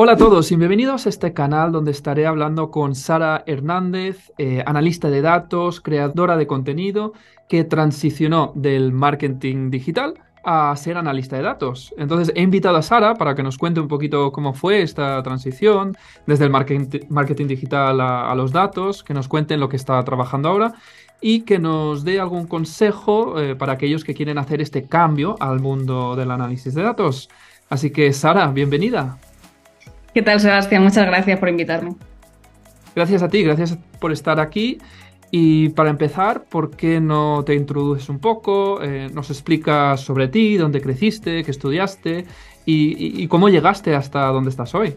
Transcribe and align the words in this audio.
Hola 0.00 0.12
a 0.12 0.16
todos 0.16 0.52
y 0.52 0.54
bienvenidos 0.54 1.06
a 1.06 1.08
este 1.08 1.32
canal 1.32 1.72
donde 1.72 1.90
estaré 1.90 2.24
hablando 2.24 2.70
con 2.70 2.94
Sara 2.94 3.42
Hernández, 3.46 4.30
eh, 4.38 4.62
analista 4.64 5.10
de 5.10 5.22
datos, 5.22 5.80
creadora 5.80 6.36
de 6.36 6.46
contenido, 6.46 7.14
que 7.48 7.64
transicionó 7.64 8.52
del 8.54 8.92
marketing 8.92 9.70
digital 9.70 10.14
a 10.44 10.72
ser 10.76 10.98
analista 10.98 11.36
de 11.36 11.42
datos. 11.42 11.92
Entonces 11.98 12.32
he 12.36 12.42
invitado 12.42 12.76
a 12.76 12.82
Sara 12.82 13.16
para 13.16 13.34
que 13.34 13.42
nos 13.42 13.58
cuente 13.58 13.80
un 13.80 13.88
poquito 13.88 14.30
cómo 14.30 14.54
fue 14.54 14.82
esta 14.82 15.20
transición 15.24 15.96
desde 16.28 16.44
el 16.44 16.50
marketing, 16.50 17.48
digital 17.48 18.00
a, 18.00 18.32
los 18.36 18.52
datos, 18.52 19.02
que 19.02 19.14
nos 19.14 19.26
cuenten 19.26 19.58
lo 19.58 19.68
que 19.68 19.74
está 19.74 20.00
trabajando 20.04 20.48
ahora 20.48 20.74
y 21.20 21.40
que 21.40 21.58
nos 21.58 22.04
dé 22.04 22.20
algún 22.20 22.46
consejo 22.46 23.40
eh, 23.40 23.56
para 23.56 23.72
aquellos 23.72 24.04
que 24.04 24.14
quieren 24.14 24.38
hacer 24.38 24.60
este 24.60 24.84
cambio 24.84 25.34
al 25.40 25.58
mundo 25.58 26.14
del 26.14 26.30
análisis 26.30 26.72
de 26.72 26.84
datos. 26.84 27.28
Así 27.68 27.90
que 27.90 28.12
Sara, 28.12 28.46
bienvenida. 28.52 29.18
¿Qué 30.14 30.22
tal, 30.22 30.40
Sebastián? 30.40 30.82
Muchas 30.82 31.06
gracias 31.06 31.38
por 31.38 31.48
invitarme. 31.48 31.94
Gracias 32.94 33.22
a 33.22 33.28
ti, 33.28 33.42
gracias 33.42 33.78
por 34.00 34.12
estar 34.12 34.40
aquí. 34.40 34.78
Y 35.30 35.68
para 35.70 35.90
empezar, 35.90 36.44
¿por 36.44 36.74
qué 36.74 37.00
no 37.00 37.44
te 37.44 37.54
introduces 37.54 38.08
un 38.08 38.18
poco? 38.18 38.82
Eh, 38.82 39.08
nos 39.12 39.30
explicas 39.30 40.00
sobre 40.00 40.28
ti, 40.28 40.56
dónde 40.56 40.80
creciste, 40.80 41.44
qué 41.44 41.50
estudiaste 41.50 42.24
y, 42.64 43.26
cómo 43.28 43.48
llegaste 43.48 43.94
hasta 43.94 44.26
donde 44.26 44.50
estás 44.50 44.74
hoy. 44.74 44.94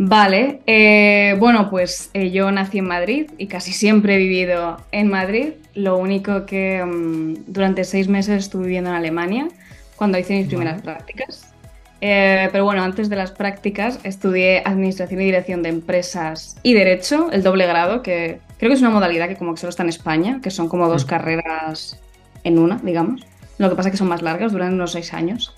Vale, 0.00 0.60
eh, 0.66 1.34
bueno, 1.40 1.70
pues 1.70 2.10
eh, 2.14 2.30
yo 2.30 2.52
nací 2.52 2.78
en 2.78 2.86
Madrid 2.86 3.30
y 3.36 3.48
casi 3.48 3.72
siempre 3.72 4.14
he 4.14 4.18
vivido 4.18 4.76
en 4.92 5.08
Madrid. 5.08 5.54
Lo 5.74 5.98
único 5.98 6.46
que 6.46 6.84
mm, 6.84 7.52
durante 7.52 7.82
seis 7.82 8.08
meses 8.08 8.44
estuve 8.44 8.66
viviendo 8.66 8.90
en 8.90 8.96
Alemania 8.96 9.48
cuando 9.96 10.18
hice 10.18 10.34
mis 10.34 10.46
primeras 10.46 10.82
prácticas. 10.82 11.52
Eh, 12.00 12.48
pero 12.52 12.64
bueno, 12.64 12.82
antes 12.82 13.08
de 13.08 13.16
las 13.16 13.32
prácticas 13.32 13.98
estudié 14.04 14.62
Administración 14.64 15.20
y 15.20 15.24
Dirección 15.24 15.62
de 15.62 15.70
Empresas 15.70 16.56
y 16.62 16.74
Derecho, 16.74 17.30
el 17.32 17.42
doble 17.42 17.66
grado, 17.66 18.02
que 18.02 18.40
creo 18.58 18.70
que 18.70 18.74
es 18.74 18.80
una 18.80 18.90
modalidad 18.90 19.28
que 19.28 19.36
como 19.36 19.54
que 19.54 19.60
solo 19.60 19.70
está 19.70 19.82
en 19.82 19.88
España, 19.88 20.40
que 20.42 20.50
son 20.50 20.68
como 20.68 20.88
dos 20.88 21.04
mm. 21.04 21.08
carreras 21.08 22.00
en 22.44 22.58
una, 22.58 22.76
digamos. 22.82 23.26
Lo 23.58 23.68
que 23.68 23.74
pasa 23.74 23.88
es 23.88 23.92
que 23.92 23.98
son 23.98 24.08
más 24.08 24.22
largas, 24.22 24.52
duran 24.52 24.74
unos 24.74 24.92
seis 24.92 25.12
años. 25.12 25.54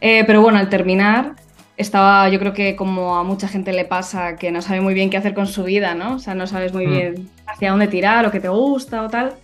Eh, 0.00 0.24
pero 0.26 0.42
bueno, 0.42 0.58
al 0.58 0.68
terminar 0.68 1.34
estaba, 1.76 2.28
yo 2.30 2.38
creo 2.40 2.52
que 2.52 2.74
como 2.74 3.16
a 3.16 3.22
mucha 3.22 3.46
gente 3.46 3.72
le 3.72 3.84
pasa, 3.84 4.36
que 4.36 4.50
no 4.50 4.62
sabe 4.62 4.80
muy 4.80 4.94
bien 4.94 5.08
qué 5.10 5.18
hacer 5.18 5.34
con 5.34 5.46
su 5.46 5.62
vida, 5.62 5.94
¿no? 5.94 6.16
O 6.16 6.18
sea, 6.18 6.34
no 6.34 6.48
sabes 6.48 6.72
muy 6.72 6.86
mm. 6.86 6.90
bien 6.90 7.30
hacia 7.46 7.70
dónde 7.70 7.86
tirar, 7.86 8.26
o 8.26 8.32
qué 8.32 8.40
te 8.40 8.48
gusta 8.48 9.04
o 9.04 9.08
tal. 9.08 9.34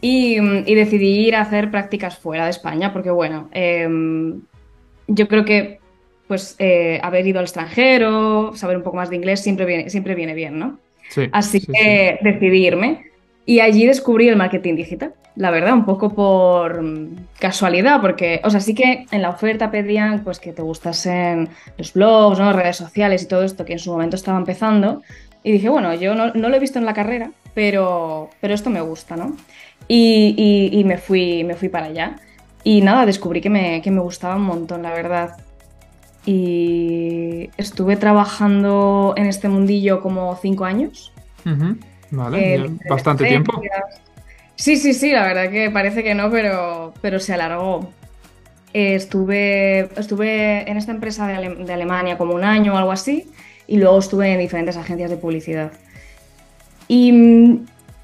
Y, 0.00 0.38
decidí 0.74 1.26
ir 1.26 1.36
a 1.36 1.42
hacer 1.42 1.70
prácticas 1.70 2.18
fuera 2.18 2.44
de 2.44 2.50
España, 2.50 2.92
porque 2.92 3.10
bueno, 3.10 3.48
em, 3.52 4.42
yo 5.06 5.28
creo 5.28 5.46
que 5.46 5.80
pues 6.26 6.56
eh, 6.58 7.00
haber 7.02 7.26
ido 7.26 7.38
al 7.38 7.44
extranjero, 7.44 8.52
saber 8.56 8.76
un 8.76 8.82
poco 8.82 8.96
más 8.96 9.10
de 9.10 9.16
inglés 9.16 9.40
siempre 9.40 9.66
viene, 9.66 9.90
siempre 9.90 10.14
viene 10.14 10.34
bien, 10.34 10.58
¿no? 10.58 10.78
Sí, 11.10 11.28
Así 11.32 11.60
que 11.60 12.18
decidí 12.22 12.66
irme 12.66 13.10
y 13.46 13.60
allí 13.60 13.86
descubrí 13.86 14.28
el 14.28 14.36
marketing 14.36 14.74
digital, 14.74 15.12
la 15.36 15.50
verdad, 15.50 15.74
un 15.74 15.84
poco 15.84 16.14
por 16.14 16.82
casualidad, 17.38 18.00
porque, 18.00 18.40
o 18.42 18.50
sea, 18.50 18.60
sí 18.60 18.74
que 18.74 19.06
en 19.10 19.20
la 19.20 19.30
oferta 19.30 19.70
pedían 19.70 20.24
pues 20.24 20.38
que 20.38 20.52
te 20.52 20.62
gustasen 20.62 21.50
los 21.76 21.92
blogs, 21.92 22.38
¿no? 22.38 22.52
redes 22.52 22.76
sociales 22.76 23.22
y 23.22 23.28
todo 23.28 23.42
esto 23.42 23.64
que 23.64 23.74
en 23.74 23.78
su 23.78 23.90
momento 23.90 24.16
estaba 24.16 24.38
empezando. 24.38 25.02
Y 25.42 25.52
dije, 25.52 25.68
bueno, 25.68 25.92
yo 25.92 26.14
no, 26.14 26.32
lo 26.32 26.56
he 26.56 26.58
visto 26.58 26.78
en 26.78 26.86
la 26.86 26.94
carrera, 26.94 27.30
pero, 27.52 28.30
pero 28.40 28.54
esto 28.54 28.70
me 28.70 28.80
gusta, 28.80 29.16
¿no? 29.16 29.36
Y, 29.88 30.70
y, 30.72 30.84
me, 30.84 30.96
fui, 30.96 31.44
me 31.44 31.54
fui 31.54 31.68
para 31.68 31.86
allá. 31.86 32.16
Y 32.62 32.80
nada, 32.80 33.04
descubrí 33.04 33.42
que 33.42 33.50
me, 33.50 33.82
que 33.82 33.90
me 33.90 34.00
gustaba 34.00 34.36
un 34.36 34.44
montón, 34.44 34.82
la 34.82 34.94
verdad 34.94 35.36
y 36.26 37.50
estuve 37.56 37.96
trabajando 37.96 39.14
en 39.16 39.26
este 39.26 39.48
mundillo 39.48 40.00
como 40.00 40.36
cinco 40.36 40.64
años. 40.64 41.12
Vale, 42.10 42.54
eh, 42.54 42.70
bastante 42.88 43.24
tiempo. 43.24 43.60
Sí, 44.56 44.76
sí, 44.76 44.94
sí, 44.94 45.10
la 45.10 45.26
verdad 45.26 45.50
que 45.50 45.70
parece 45.70 46.02
que 46.02 46.14
no, 46.14 46.30
pero, 46.30 46.94
pero 47.02 47.18
se 47.18 47.34
alargó. 47.34 47.90
Eh, 48.72 48.94
estuve, 48.94 49.90
estuve 49.98 50.68
en 50.70 50.76
esta 50.76 50.92
empresa 50.92 51.26
de, 51.26 51.72
Alemania 51.72 52.16
como 52.16 52.34
un 52.34 52.44
año 52.44 52.74
o 52.74 52.76
algo 52.76 52.92
así, 52.92 53.30
y 53.66 53.78
luego 53.78 53.98
estuve 53.98 54.32
en 54.32 54.38
diferentes 54.38 54.76
agencias 54.76 55.10
de 55.10 55.16
publicidad. 55.16 55.72
Y 56.88 57.12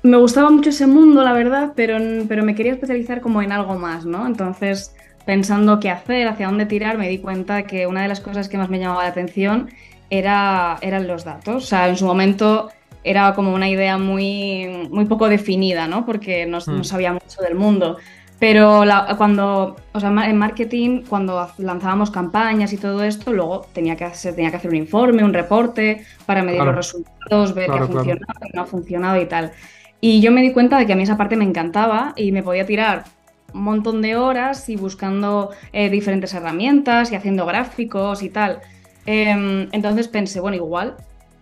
me 0.03 0.17
gustaba 0.17 0.50
mucho 0.50 0.71
ese 0.71 0.87
mundo, 0.87 1.23
la 1.23 1.33
verdad, 1.33 1.73
pero, 1.75 1.99
pero 2.28 2.44
me 2.44 2.55
quería 2.55 2.73
especializar 2.73 3.21
como 3.21 3.43
en 3.43 3.53
algo 3.53 3.77
más, 3.78 4.05
¿no? 4.05 4.27
Entonces 4.27 4.94
pensando 5.25 5.81
qué 5.81 5.91
hacer, 5.91 6.28
hacia 6.28 6.47
dónde 6.47 6.66
tirar, 6.66 6.98
me 6.98 7.08
di 7.08 7.19
cuenta 7.19 7.64
que 7.64 7.86
una 7.86 8.03
de 8.03 8.08
las 8.08 8.20
cosas 8.20 8.48
que 8.48 8.58
más 8.58 8.69
me 8.69 8.78
llamaba 8.78 9.03
la 9.04 9.10
atención 9.10 9.70
era, 10.08 10.78
eran 10.81 11.06
los 11.06 11.25
datos. 11.25 11.64
O 11.64 11.66
sea, 11.66 11.88
en 11.88 11.97
su 11.97 12.06
momento 12.06 12.70
era 13.04 13.34
como 13.34 13.54
una 13.54 13.69
idea 13.69 13.98
muy, 13.98 14.88
muy 14.91 15.04
poco 15.06 15.28
definida, 15.28 15.86
¿no? 15.86 16.04
Porque 16.04 16.47
no, 16.47 16.58
hmm. 16.58 16.84
sabía 16.84 17.12
mucho 17.12 17.42
del 17.42 17.54
mundo. 17.54 17.97
Pero 18.38 18.82
cuando, 19.19 19.76
o 19.92 20.00
sea, 20.00 20.08
en 20.08 20.38
marketing, 20.38 21.03
cuando 21.06 21.50
lanzábamos 21.58 22.10
campañas 22.10 22.72
y 22.72 22.78
todo 22.78 23.04
esto, 23.04 23.34
luego 23.34 23.66
tenía 23.75 23.97
que 23.97 24.04
hacer, 24.04 24.34
tenía 24.34 24.50
que 24.50 24.56
hacer 24.56 24.70
un 24.70 24.78
informe, 24.78 25.22
un 25.22 25.34
reporte 25.34 26.06
para 26.25 26.42
medir 26.42 26.62
los 26.62 26.75
resultados, 26.75 27.54
ver 27.54 27.70
qué 27.70 27.78
ha 27.78 27.87
funcionado, 27.87 28.41
qué 28.41 28.50
no 28.54 28.62
ha 28.62 28.66
funcionado 28.66 29.20
y 29.20 29.26
tal. 29.26 29.52
Y 30.00 30.22
yo 30.22 30.32
me 30.32 30.41
di 30.41 30.54
cuenta 30.54 30.78
de 30.78 30.87
que 30.87 30.94
a 30.94 30.97
mí 30.97 31.02
esa 31.02 31.19
parte 31.19 31.37
me 31.37 31.44
encantaba 31.44 32.14
y 32.16 32.32
me 32.32 32.42
podía 32.42 32.64
tirar 32.64 33.04
un 33.53 33.62
montón 33.62 34.03
de 34.03 34.16
horas 34.16 34.69
y 34.69 34.77
buscando 34.77 35.50
eh, 35.72 35.91
diferentes 35.91 36.34
herramientas 36.34 37.12
y 37.12 37.16
haciendo 37.16 37.47
gráficos 37.47 38.22
y 38.22 38.31
tal. 38.31 38.61
Em, 39.06 39.69
entonces 39.72 40.09
pensé, 40.09 40.41
bueno, 40.41 40.56
igual 40.56 40.97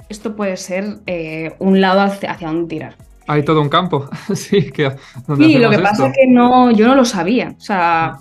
esto 0.08 0.34
puede 0.34 0.56
ser 0.56 0.98
eh, 1.06 1.54
un 1.58 1.80
lado 1.80 2.00
hacia, 2.00 2.36
donde 2.40 2.68
tirar. 2.68 2.96
Hay 3.26 3.44
todo 3.44 3.60
un 3.60 3.68
campo, 3.68 4.08
sí. 4.34 4.70
Que, 4.70 4.92
sí, 5.36 5.58
lo 5.58 5.70
que 5.70 5.78
pasa 5.78 6.08
es 6.08 6.14
que 6.14 6.26
no, 6.26 6.70
yo 6.70 6.86
no 6.86 6.94
lo 6.94 7.04
sabía. 7.04 7.54
O 7.56 7.60
sea, 7.60 8.18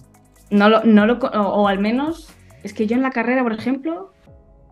no 0.49 0.69
lo, 0.69 0.83
no 0.83 1.05
lo, 1.05 1.17
o, 1.19 1.67
al 1.67 1.79
menos 1.79 2.29
es 2.63 2.73
que 2.73 2.87
yo 2.87 2.95
en 2.95 3.01
la 3.01 3.11
carrera, 3.11 3.43
por 3.43 3.53
ejemplo, 3.53 4.11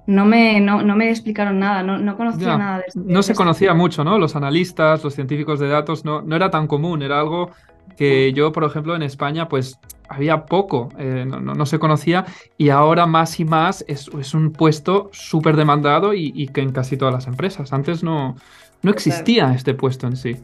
no 0.08 0.26
me, 0.26 0.60
no, 0.60 0.84
me 0.84 1.10
explicaron 1.10 1.60
nada, 1.60 1.84
no, 1.84 1.98
no 1.98 2.18
conocía 2.18 2.58
nada 2.58 2.78
de 2.80 2.84
esto. 2.88 3.02
No 3.06 3.24
se 3.24 3.34
conocía 3.34 3.74
mucho, 3.74 4.04
¿no? 4.04 4.20
Los 4.20 4.36
analistas, 4.36 5.04
los 5.04 5.16
científicos 5.16 5.60
de 5.60 5.70
datos, 5.70 6.04
no, 6.06 6.22
no 6.22 6.36
era 6.36 6.52
tan 6.52 6.68
común, 6.68 7.02
era 7.02 7.20
algo 7.20 7.52
que 7.98 8.34
yo, 8.34 8.52
por 8.52 8.64
ejemplo, 8.64 8.96
en 8.96 9.04
España, 9.04 9.48
pues 9.48 9.80
había 10.08 10.46
poco, 10.46 10.90
eh, 10.98 11.26
no, 11.26 11.66
se 11.66 11.80
conocía 11.80 12.26
y 12.58 12.70
ahora 12.70 13.06
más 13.06 13.40
y 13.40 13.46
más 13.46 13.84
es, 13.88 14.08
un 14.34 14.52
puesto 14.52 15.10
súper 15.14 15.56
demandado 15.56 16.14
y, 16.14 16.48
que 16.48 16.62
en 16.62 16.72
casi 16.72 16.98
todas 16.98 17.14
las 17.14 17.28
empresas. 17.28 17.74
Antes 17.74 18.04
no, 18.04 18.36
no 18.82 18.92
existía 18.92 19.54
este 19.54 19.74
puesto 19.74 20.08
en 20.08 20.18
sí. 20.18 20.38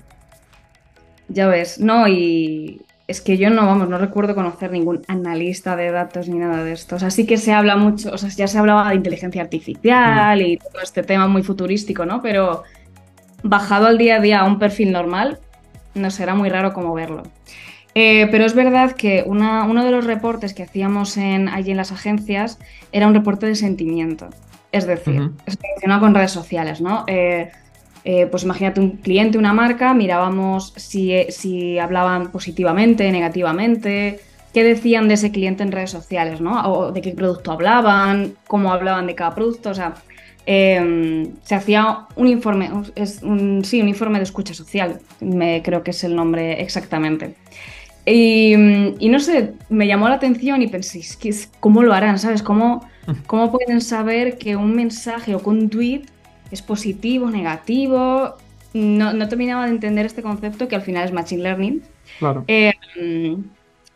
Ya 1.27 1.47
ves, 1.47 1.79
no, 1.79 2.07
y 2.07 2.81
es 3.07 3.21
que 3.21 3.37
yo 3.37 3.49
no, 3.49 3.65
vamos, 3.65 3.89
no 3.89 3.97
recuerdo 3.97 4.35
conocer 4.35 4.71
ningún 4.71 5.01
analista 5.07 5.75
de 5.75 5.91
datos 5.91 6.27
ni 6.27 6.39
nada 6.39 6.63
de 6.63 6.73
esto. 6.73 6.95
O 6.95 6.99
sea, 6.99 7.11
sí 7.11 7.25
que 7.25 7.37
se 7.37 7.53
habla 7.53 7.75
mucho, 7.75 8.11
o 8.11 8.17
sea, 8.17 8.29
ya 8.29 8.47
se 8.47 8.57
hablaba 8.57 8.89
de 8.89 8.95
inteligencia 8.95 9.41
artificial 9.41 10.39
mm. 10.39 10.45
y 10.45 10.57
todo 10.57 10.81
este 10.81 11.03
tema 11.03 11.27
muy 11.27 11.43
futurístico, 11.43 12.05
¿no? 12.05 12.21
Pero 12.21 12.63
bajado 13.43 13.87
al 13.87 13.97
día 13.97 14.17
a 14.17 14.19
día 14.19 14.39
a 14.41 14.45
un 14.45 14.59
perfil 14.59 14.91
normal, 14.91 15.39
no 15.93 16.11
será 16.11 16.35
muy 16.35 16.49
raro 16.49 16.73
como 16.73 16.93
verlo. 16.93 17.23
Eh, 17.93 18.27
pero 18.31 18.45
es 18.45 18.55
verdad 18.55 18.93
que 18.93 19.23
uno 19.25 19.83
de 19.83 19.91
los 19.91 20.05
reportes 20.05 20.53
que 20.53 20.63
hacíamos 20.63 21.17
en, 21.17 21.49
allí 21.49 21.71
en 21.71 21.77
las 21.77 21.91
agencias 21.91 22.57
era 22.91 23.07
un 23.07 23.13
reporte 23.13 23.45
de 23.45 23.55
sentimiento. 23.55 24.29
Es 24.71 24.87
decir, 24.87 25.31
es 25.45 25.57
relacionado 25.61 25.99
con 25.99 26.15
redes 26.15 26.31
sociales, 26.31 26.79
¿no? 26.79 27.03
Eh, 27.07 27.51
eh, 28.03 28.25
pues 28.27 28.43
imagínate 28.43 28.79
un 28.79 28.91
cliente, 28.91 29.37
una 29.37 29.53
marca, 29.53 29.93
mirábamos 29.93 30.73
si, 30.77 31.13
si, 31.29 31.77
hablaban 31.77 32.31
positivamente, 32.31 33.11
negativamente, 33.11 34.21
qué 34.53 34.63
decían 34.63 35.07
de 35.07 35.15
ese 35.15 35.31
cliente 35.31 35.63
en 35.63 35.73
redes 35.73 35.91
sociales, 35.91 36.39
¿no? 36.39 36.61
O 36.71 36.91
de 36.91 37.01
qué 37.01 37.11
producto 37.11 37.51
hablaban, 37.51 38.33
cómo 38.47 38.71
hablaban 38.71 39.07
de 39.07 39.15
cada 39.15 39.35
producto, 39.35 39.71
o 39.71 39.73
sea, 39.73 39.95
Em, 40.45 41.33
se 41.43 41.55
hacía 41.55 42.07
un 42.15 42.27
informe, 42.27 42.69
es 42.95 43.21
un, 43.21 43.63
sí, 43.63 43.81
un 43.81 43.87
informe 43.87 44.17
de 44.17 44.23
escucha 44.23 44.53
social, 44.53 44.99
me, 45.19 45.61
creo 45.61 45.83
que 45.83 45.91
es 45.91 46.03
el 46.03 46.15
nombre 46.15 46.61
exactamente. 46.61 47.35
Y, 48.05 48.55
no 48.55 49.19
sé, 49.19 49.53
me 49.69 49.85
llamó 49.85 50.09
la 50.09 50.15
atención 50.15 50.61
y 50.63 50.67
pensé, 50.67 51.01
¿cómo 51.59 51.83
lo 51.83 51.93
harán? 51.93 52.17
¿Sabes? 52.17 52.41
¿Cómo, 52.41 52.87
¿Cómo 53.27 53.51
pueden 53.51 53.81
saber 53.81 54.37
que 54.37 54.55
un 54.55 54.75
mensaje 54.75 55.35
o 55.35 55.43
que 55.43 55.49
un 55.49 55.69
tweet 55.69 56.01
es 56.49 56.61
positivo, 56.61 57.29
negativo? 57.29 58.35
No, 58.73 59.13
no 59.13 59.27
terminaba 59.27 59.65
de 59.65 59.71
entender 59.71 60.05
este 60.05 60.23
concepto 60.23 60.67
que 60.67 60.75
al 60.75 60.81
final 60.81 61.05
es 61.05 61.11
Machine 61.11 61.43
Learning. 61.43 61.81
Claro. 62.17 62.43
Em, 62.47 63.43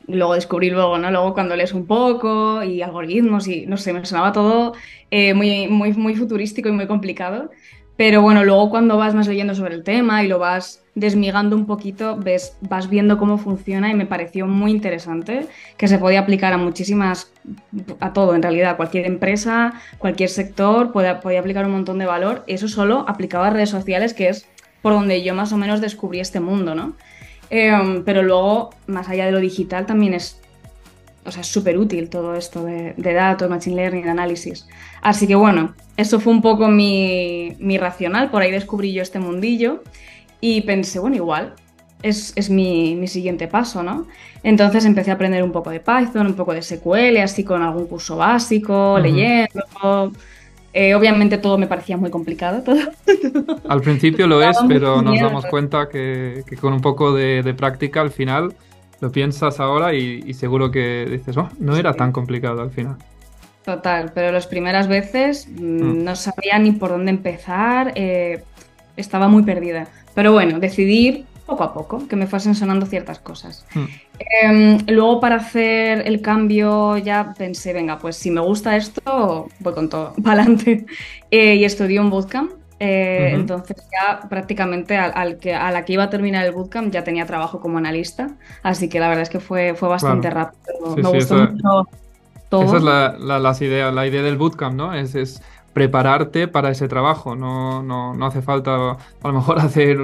luego 0.08 0.36
descubrí 0.36 0.70
luego, 0.70 0.98
¿no? 0.98 1.12
Luego 1.12 1.34
cuando 1.34 1.56
lees 1.56 1.74
un 1.74 1.86
poco 1.86 2.64
y 2.64 2.82
algoritmos 2.82 3.48
y 3.48 3.66
no 3.66 3.78
sé, 3.78 3.94
me 3.94 4.06
sonaba 4.06 4.32
todo 4.32 4.74
eh, 5.12 5.34
muy, 5.34 5.68
muy, 5.68 5.94
muy 5.94 6.16
futurístico 6.16 6.70
y 6.70 6.72
muy 6.72 6.88
complicado. 6.88 7.50
Pero 7.98 8.22
bueno, 8.22 8.44
luego 8.44 8.70
cuando 8.70 8.98
vas 8.98 9.16
más 9.16 9.28
leyendo 9.28 9.56
sobre 9.56 9.74
el 9.74 9.84
tema 9.84 10.22
y 10.22 10.28
lo 10.28 10.38
vas 10.38 10.84
desmigando 10.96 11.56
un 11.56 11.66
poquito, 11.66 12.18
ves, 12.18 12.58
vas 12.62 12.90
viendo 12.90 13.18
cómo 13.18 13.38
funciona 13.38 13.90
y 13.90 13.94
me 13.94 14.06
pareció 14.06 14.48
muy 14.48 14.72
interesante 14.72 15.48
que 15.78 15.88
se 15.88 15.98
podía 15.98 16.20
aplicar 16.20 16.52
a 16.52 16.58
muchísimas, 16.58 17.32
a 18.02 18.12
todo 18.12 18.36
en 18.36 18.42
realidad, 18.42 18.76
cualquier 18.76 19.06
empresa, 19.06 19.82
cualquier 19.98 20.30
sector, 20.30 20.92
podía, 20.92 21.22
podía 21.22 21.40
aplicar 21.40 21.66
un 21.66 21.72
montón 21.72 21.98
de 21.98 22.06
valor. 22.06 22.44
Eso 22.48 22.68
solo 22.68 23.06
aplicaba 23.08 23.48
a 23.48 23.52
redes 23.52 23.70
sociales, 23.70 24.14
que 24.14 24.28
es 24.28 24.46
por 24.82 24.92
donde 24.94 25.24
yo 25.24 25.34
más 25.34 25.54
o 25.54 25.58
menos 25.58 25.80
descubrí 25.80 26.20
este 26.20 26.42
mundo, 26.42 26.76
¿no? 26.76 26.96
Em, 27.58 28.04
pero 28.04 28.22
luego, 28.22 28.72
más 28.86 29.08
allá 29.08 29.28
de 29.28 29.32
lo 29.32 29.40
digital, 29.40 29.86
también 29.86 30.14
es 30.14 30.42
o 31.26 31.32
sea, 31.32 31.42
es 31.42 31.48
súper 31.48 31.78
útil 31.78 32.10
todo 32.10 32.36
esto 32.36 32.66
de, 32.66 32.94
datos, 32.98 33.50
machine 33.50 33.78
learning, 33.78 34.10
análisis. 34.10 34.68
Así 35.02 35.26
que 35.26 35.36
bueno, 35.36 35.74
eso 35.96 36.20
fue 36.20 36.34
un 36.34 36.42
poco 36.42 36.68
mi, 36.68 37.56
racional, 37.80 38.30
por 38.30 38.42
ahí 38.42 38.52
descubrí 38.52 38.92
yo 38.94 39.02
este 39.02 39.20
mundillo 39.20 39.82
y 40.42 40.62
pensé, 40.62 41.00
bueno, 41.00 41.16
igual, 41.16 41.56
es, 42.04 42.50
mi, 42.50 43.08
siguiente 43.08 43.48
paso, 43.48 43.82
¿no? 43.82 44.06
Entonces 44.44 44.86
empecé 44.86 45.12
a 45.12 45.14
aprender 45.16 45.42
un 45.42 45.54
poco 45.54 45.72
de 45.72 45.80
Python, 45.80 46.28
un 46.28 46.36
poco 46.36 46.54
de 46.54 46.62
SQL, 46.62 47.18
así 47.24 47.44
con 47.46 47.64
algún 47.64 47.88
curso 47.88 48.18
básico, 48.18 49.00
leyendo. 49.00 50.12
Eh, 50.78 50.94
obviamente 50.94 51.38
todo 51.38 51.58
me 51.58 51.68
parecía 51.68 51.96
muy 51.96 52.12
complicado. 52.12 52.62
Todo. 52.62 52.78
Al 53.70 53.82
principio 53.82 54.28
lo 54.28 54.42
es, 54.42 54.58
pero 54.68 55.02
nos 55.02 55.20
damos 55.20 55.46
cuenta 55.46 55.88
que, 55.90 56.44
con 56.60 56.74
un 56.74 56.82
poco 56.82 57.14
de 57.14 57.54
práctica 57.54 58.02
al 58.02 58.12
final 58.12 58.54
lo 59.02 59.12
piensas 59.12 59.60
ahora 59.60 59.94
y, 59.94 60.34
seguro 60.34 60.72
que 60.72 61.06
dices, 61.10 61.38
oh, 61.38 61.50
no 61.60 61.76
era 61.76 61.94
tan 61.94 62.12
complicado 62.12 62.62
al 62.62 62.72
final. 62.72 62.98
Total, 63.64 64.12
pero 64.14 64.32
las 64.32 64.48
primeras 64.48 64.88
veces 64.88 65.48
mm, 65.48 65.64
mm. 65.64 66.04
no 66.04 66.16
sabía 66.16 66.60
ni 66.60 66.72
por 66.72 66.92
dónde 66.92 67.12
empezar, 67.12 67.94
eh, 67.96 68.44
estaba 68.96 69.28
muy 69.28 69.44
perdida. 69.44 69.88
Pero 70.14 70.32
bueno, 70.34 70.60
decidí 70.60 71.26
poco 71.46 71.64
a 71.64 71.74
poco 71.74 72.08
que 72.08 72.16
me 72.16 72.28
fuesen 72.28 72.56
sonando 72.56 72.86
ciertas 72.86 73.20
cosas. 73.20 73.66
Mm. 73.74 73.86
Em, 74.42 74.78
luego 74.88 75.20
para 75.20 75.36
hacer 75.36 76.08
el 76.08 76.22
cambio 76.22 76.98
ya 76.98 77.34
pensé, 77.38 77.74
venga, 77.74 77.98
pues 77.98 78.16
si 78.16 78.32
me 78.32 78.42
gusta 78.42 78.76
esto, 78.76 79.48
voy 79.60 79.74
con 79.74 79.90
todo, 79.90 80.14
para 80.24 80.42
adelante. 80.42 80.86
Eh, 81.32 81.56
y 81.56 81.66
estudié 81.66 82.00
un 82.00 82.10
bootcamp 82.10 82.52
eh, 82.78 83.32
entonces 83.34 83.78
ya 83.92 84.28
prácticamente 84.28 84.98
al, 84.98 85.38
que, 85.38 85.56
a 85.56 85.72
la 85.72 85.86
que 85.86 85.94
iba 85.94 86.04
a 86.04 86.10
terminar 86.10 86.46
el 86.46 86.52
bootcamp 86.52 86.92
ya 86.92 87.06
tenía 87.06 87.26
trabajo 87.26 87.62
como 87.62 87.78
analista, 87.78 88.36
así 88.64 88.90
que 88.90 89.00
la 89.00 89.08
verdad 89.08 89.24
es 89.24 89.30
que 89.30 89.40
fue, 89.40 89.76
fue 89.76 89.88
bastante 89.88 90.30
rápido. 90.30 90.96
Me 90.98 91.10
gustó 91.10 91.36
mucho 91.36 91.88
todo. 92.50 92.64
Esa 92.64 92.78
es 92.78 92.84
la, 92.84 93.40
la, 93.40 93.56
idea, 93.62 93.92
la 93.92 94.06
idea 94.06 94.22
del 94.22 94.38
bootcamp, 94.38 94.76
¿no? 94.76 94.94
Es, 94.94 95.16
es 95.16 95.42
prepararte 95.76 96.48
para 96.48 96.72
ese 96.72 96.88
trabajo, 96.88 97.36
no, 97.36 97.84
no, 97.84 98.14
no, 98.14 98.26
hace 98.26 98.42
falta 98.42 98.92
a 98.92 98.98
lo 99.28 99.34
mejor 99.34 99.60
hacer 99.60 99.98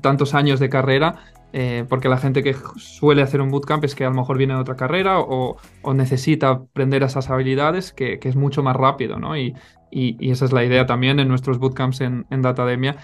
tantos 0.00 0.34
años 0.34 0.60
de 0.60 0.68
carrera, 0.68 1.16
eh, 1.52 1.84
porque 1.88 2.08
la 2.08 2.16
gente 2.16 2.44
que 2.44 2.54
suele 2.76 3.22
hacer 3.22 3.40
un 3.40 3.50
bootcamp 3.50 3.82
es 3.84 3.96
que 3.96 4.04
a 4.04 4.08
lo 4.08 4.14
mejor 4.14 4.38
viene 4.38 4.54
de 4.54 4.60
otra 4.60 4.76
carrera 4.76 5.18
o, 5.18 5.56
necesita 5.92 6.50
aprender 6.50 7.02
esas 7.02 7.28
habilidades 7.28 7.92
que, 7.92 8.20
es 8.22 8.36
mucho 8.36 8.62
más 8.62 8.76
rápido, 8.76 9.18
¿no? 9.18 9.36
Y, 9.36 9.56
y, 9.90 10.30
esa 10.30 10.44
es 10.44 10.52
la 10.52 10.64
idea 10.64 10.86
también 10.86 11.18
en 11.18 11.26
nuestros 11.26 11.58
bootcamps 11.58 12.00
en 12.02 12.24
Datademia, 12.30 12.96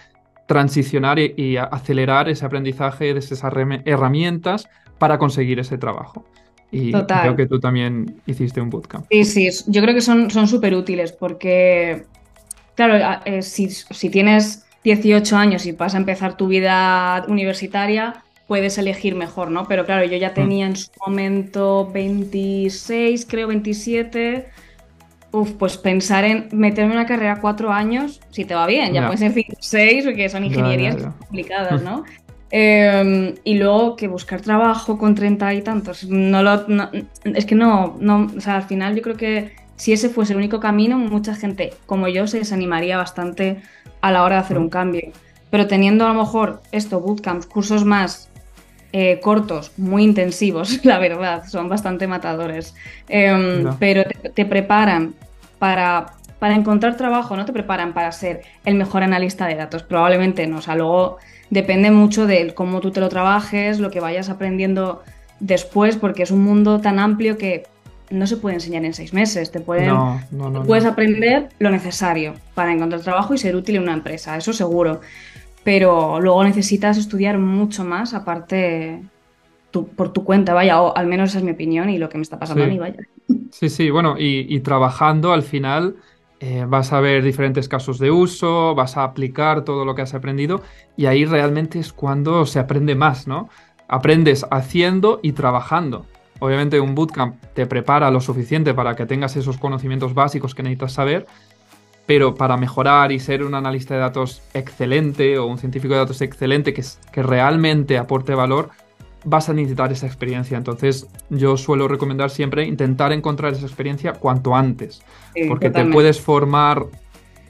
transicionar 0.46 1.18
y, 1.18 1.56
acelerar 1.56 2.28
ese 2.28 2.46
aprendizaje 2.46 3.12
de 3.12 3.18
esas 3.18 3.42
herramientas 3.84 4.68
para 4.98 5.18
conseguir 5.18 5.58
ese 5.58 5.76
trabajo. 5.76 6.24
Y 6.70 6.92
creo 6.92 7.36
que 7.36 7.46
tú 7.46 7.60
también 7.60 8.20
hiciste 8.26 8.60
un 8.60 8.70
bootcamp. 8.70 9.06
Sí, 9.10 9.24
sí, 9.24 9.48
yo 9.66 9.82
creo 9.82 9.94
que 9.94 10.00
son 10.00 10.30
súper 10.30 10.74
útiles 10.74 11.12
porque, 11.12 12.04
claro, 12.74 13.20
eh, 13.24 13.42
si, 13.42 13.70
si 13.70 14.10
tienes 14.10 14.66
18 14.84 15.36
años 15.36 15.66
y 15.66 15.72
vas 15.72 15.94
a 15.94 15.98
empezar 15.98 16.36
tu 16.36 16.48
vida 16.48 17.24
universitaria, 17.28 18.24
puedes 18.46 18.78
elegir 18.78 19.14
mejor, 19.14 19.50
¿no? 19.50 19.66
Pero 19.66 19.84
claro, 19.84 20.04
yo 20.04 20.16
ya 20.16 20.30
mm. 20.30 20.34
tenía 20.34 20.66
en 20.66 20.76
su 20.76 20.90
momento 21.04 21.90
26, 21.92 23.26
creo 23.26 23.48
27 23.48 24.46
Uf, 25.32 25.52
pues 25.52 25.76
pensar 25.76 26.24
en 26.24 26.48
meterme 26.52 26.92
en 26.92 26.98
una 26.98 27.06
carrera 27.06 27.40
cuatro 27.40 27.70
años, 27.70 28.20
si 28.30 28.44
te 28.44 28.54
va 28.54 28.66
bien, 28.66 28.94
ya 28.94 29.02
pueden 29.02 29.18
ser 29.18 29.32
cinco, 29.32 29.56
seis, 29.60 30.04
porque 30.04 30.28
son 30.28 30.44
ingenierías 30.44 30.96
complicadas, 30.96 31.82
¿no? 31.82 32.04
Em, 32.50 33.34
y 33.42 33.54
luego 33.54 33.96
que 33.96 34.06
buscar 34.06 34.40
trabajo 34.40 34.98
con 34.98 35.14
treinta 35.14 35.52
y 35.52 35.62
tantos, 35.62 36.04
no 36.04 36.42
lo, 36.42 36.64
es 37.24 37.44
que 37.44 37.56
no, 37.56 37.96
no, 37.98 38.30
o 38.36 38.40
sea, 38.40 38.56
al 38.56 38.62
final 38.62 38.94
yo 38.94 39.02
creo 39.02 39.16
que 39.16 39.56
si 39.76 39.92
ese 39.92 40.08
fuese 40.08 40.32
el 40.32 40.38
único 40.38 40.60
camino, 40.60 40.96
mucha 40.98 41.34
gente 41.34 41.74
como 41.86 42.08
yo 42.08 42.26
se 42.26 42.38
desanimaría 42.38 42.96
bastante 42.96 43.62
a 44.00 44.12
la 44.12 44.22
hora 44.22 44.36
de 44.36 44.42
hacer 44.42 44.58
un 44.58 44.68
cambio. 44.68 45.12
Pero 45.50 45.66
teniendo 45.66 46.06
a 46.06 46.12
lo 46.12 46.20
mejor 46.20 46.60
esto, 46.72 47.00
bootcamps, 47.00 47.46
cursos 47.46 47.84
más 47.84 48.28
eh, 48.92 49.20
cortos, 49.20 49.72
muy 49.76 50.04
intensivos, 50.04 50.80
la 50.84 50.98
verdad, 50.98 51.44
son 51.46 51.68
bastante 51.68 52.06
matadores, 52.06 52.74
em, 53.08 53.76
pero 53.78 54.04
te, 54.34 54.46
preparan 54.46 55.14
para, 55.58 56.14
para 56.38 56.54
encontrar 56.54 56.96
trabajo, 56.96 57.36
no 57.36 57.44
te 57.44 57.52
preparan 57.52 57.92
para 57.94 58.12
ser 58.12 58.42
el 58.64 58.74
mejor 58.74 59.02
analista 59.02 59.46
de 59.46 59.54
datos, 59.54 59.82
probablemente 59.82 60.46
no, 60.46 60.58
o 60.58 60.62
sea, 60.62 60.74
luego 60.74 61.18
depende 61.50 61.90
mucho 61.90 62.26
de 62.26 62.52
cómo 62.54 62.80
tú 62.80 62.90
te 62.90 63.00
lo 63.00 63.08
trabajes, 63.08 63.78
lo 63.78 63.90
que 63.90 64.00
vayas 64.00 64.28
aprendiendo 64.28 65.02
después, 65.40 65.96
porque 65.96 66.22
es 66.22 66.30
un 66.30 66.42
mundo 66.42 66.80
tan 66.80 66.98
amplio 66.98 67.38
que 67.38 67.64
no 68.10 68.26
se 68.26 68.36
puede 68.36 68.56
enseñar 68.56 68.84
en 68.84 68.94
seis 68.94 69.12
meses. 69.12 69.50
Te, 69.50 69.60
pueden, 69.60 69.94
puedes 70.66 70.84
aprender 70.84 71.48
lo 71.58 71.70
necesario 71.70 72.34
para 72.54 72.72
encontrar 72.72 73.00
trabajo 73.00 73.34
y 73.34 73.38
ser 73.38 73.56
útil 73.56 73.76
en 73.76 73.82
una 73.82 73.94
empresa, 73.94 74.36
eso 74.36 74.52
seguro. 74.52 75.00
Pero 75.64 76.20
luego 76.20 76.44
necesitas 76.44 76.96
estudiar 76.96 77.38
mucho 77.38 77.84
más, 77.84 78.14
aparte 78.14 79.02
por 79.72 80.12
tu 80.12 80.24
cuenta, 80.24 80.54
vaya, 80.54 80.80
o 80.80 80.96
al 80.96 81.06
menos 81.06 81.30
esa 81.30 81.38
es 81.38 81.44
mi 81.44 81.50
opinión 81.50 81.90
y 81.90 81.98
lo 81.98 82.08
que 82.08 82.16
me 82.16 82.22
está 82.22 82.38
pasando 82.38 82.64
a 82.64 82.66
mí, 82.66 82.78
vaya. 82.78 82.96
Sí, 83.50 83.68
sí, 83.68 83.90
bueno, 83.90 84.14
y, 84.18 84.58
trabajando 84.60 85.32
al 85.32 85.42
final 85.42 85.96
eh, 86.40 86.66
vas 86.68 86.92
a 86.92 87.00
ver 87.00 87.22
diferentes 87.22 87.68
casos 87.68 87.98
de 87.98 88.10
uso, 88.10 88.74
vas 88.74 88.96
a 88.96 89.04
aplicar 89.04 89.64
todo 89.64 89.84
lo 89.84 89.94
que 89.94 90.02
has 90.02 90.14
aprendido 90.14 90.62
y 90.96 91.06
ahí 91.06 91.24
realmente 91.24 91.78
es 91.78 91.92
cuando 91.92 92.44
se 92.44 92.58
aprende 92.58 92.94
más, 92.94 93.26
¿no? 93.26 93.48
Aprendes 93.88 94.44
haciendo 94.50 95.20
y 95.22 95.32
trabajando. 95.32 96.06
Obviamente 96.38 96.78
un 96.80 96.94
bootcamp 96.94 97.42
te 97.54 97.66
prepara 97.66 98.10
lo 98.10 98.20
suficiente 98.20 98.74
para 98.74 98.94
que 98.94 99.06
tengas 99.06 99.36
esos 99.36 99.56
conocimientos 99.56 100.12
básicos 100.12 100.54
que 100.54 100.62
necesitas 100.62 100.92
saber, 100.92 101.26
pero 102.04 102.34
para 102.34 102.58
mejorar 102.58 103.12
y 103.12 103.18
ser 103.18 103.42
un 103.42 103.54
analista 103.54 103.94
de 103.94 104.00
datos 104.00 104.42
excelente 104.52 105.38
o 105.38 105.46
un 105.46 105.56
científico 105.56 105.94
de 105.94 106.00
datos 106.00 106.20
excelente 106.20 106.74
que, 106.74 106.84
que 107.12 107.22
realmente 107.22 107.96
aporte 107.96 108.34
valor, 108.34 108.68
vas 109.26 109.48
a 109.48 109.52
necesitar 109.52 109.92
esa 109.92 110.06
experiencia. 110.06 110.56
Entonces, 110.56 111.06
yo 111.28 111.56
suelo 111.56 111.88
recomendar 111.88 112.30
siempre 112.30 112.64
intentar 112.64 113.12
encontrar 113.12 113.52
esa 113.52 113.66
experiencia 113.66 114.12
cuanto 114.14 114.54
antes, 114.54 115.02
porque 115.48 115.68
te 115.68 115.84
puedes 115.86 116.20
formar 116.20 116.86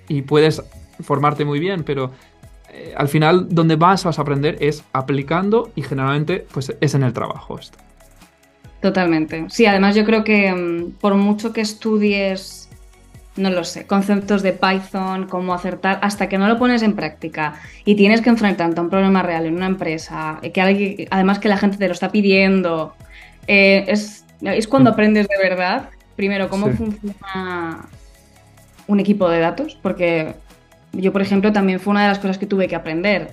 y 0.08 0.22
puedes 0.22 0.62
formarte 1.00 1.44
muy 1.44 1.60
bien, 1.60 1.84
pero 1.84 2.10
eh, 2.72 2.94
al 2.96 3.08
final 3.08 3.48
donde 3.50 3.76
vas, 3.76 4.04
vas 4.04 4.18
a 4.18 4.22
aprender 4.22 4.56
es 4.60 4.82
aplicando 4.92 5.70
y 5.76 5.82
generalmente 5.82 6.46
pues 6.52 6.74
es 6.80 6.94
en 6.94 7.02
el 7.02 7.12
trabajo 7.12 7.58
esto. 7.58 7.78
Totalmente. 8.80 9.46
Sí, 9.48 9.66
además 9.66 9.94
yo 9.94 10.04
creo 10.04 10.24
que 10.24 10.52
mm, 10.52 10.92
por 10.92 11.14
mucho 11.14 11.52
que 11.52 11.60
estudies 11.60 12.65
no 13.36 13.50
lo 13.50 13.64
sé, 13.64 13.86
conceptos 13.86 14.42
de 14.42 14.52
Python, 14.52 15.26
cómo 15.26 15.54
acertar, 15.54 15.98
hasta 16.02 16.28
que 16.28 16.38
no 16.38 16.48
lo 16.48 16.58
pones 16.58 16.82
en 16.82 16.94
práctica 16.94 17.60
y 17.84 17.94
tienes 17.94 18.20
que 18.22 18.30
enfrentarte 18.30 18.80
a 18.80 18.82
un 18.82 18.90
problema 18.90 19.22
real 19.22 19.46
en 19.46 19.54
una 19.54 19.66
empresa, 19.66 20.40
que 20.42 21.08
además 21.10 21.38
que 21.38 21.48
la 21.48 21.56
gente 21.56 21.76
te 21.76 21.86
lo 21.86 21.92
está 21.92 22.10
pidiendo, 22.10 22.94
eh, 23.46 23.84
es, 23.88 24.24
es, 24.40 24.66
cuando 24.68 24.90
mm. 24.90 24.92
aprendes 24.92 25.28
de 25.28 25.36
verdad, 25.38 25.90
primero, 26.16 26.48
cómo 26.48 26.70
funciona 26.70 27.86
un 28.86 29.00
equipo 29.00 29.28
de 29.28 29.40
datos, 29.40 29.78
porque 29.82 30.34
yo, 30.92 31.12
por 31.12 31.22
ejemplo, 31.22 31.52
también 31.52 31.80
fue 31.80 31.90
una 31.90 32.02
de 32.02 32.08
las 32.08 32.18
cosas 32.18 32.38
que 32.38 32.46
tuve 32.46 32.68
que 32.68 32.76
aprender. 32.76 33.32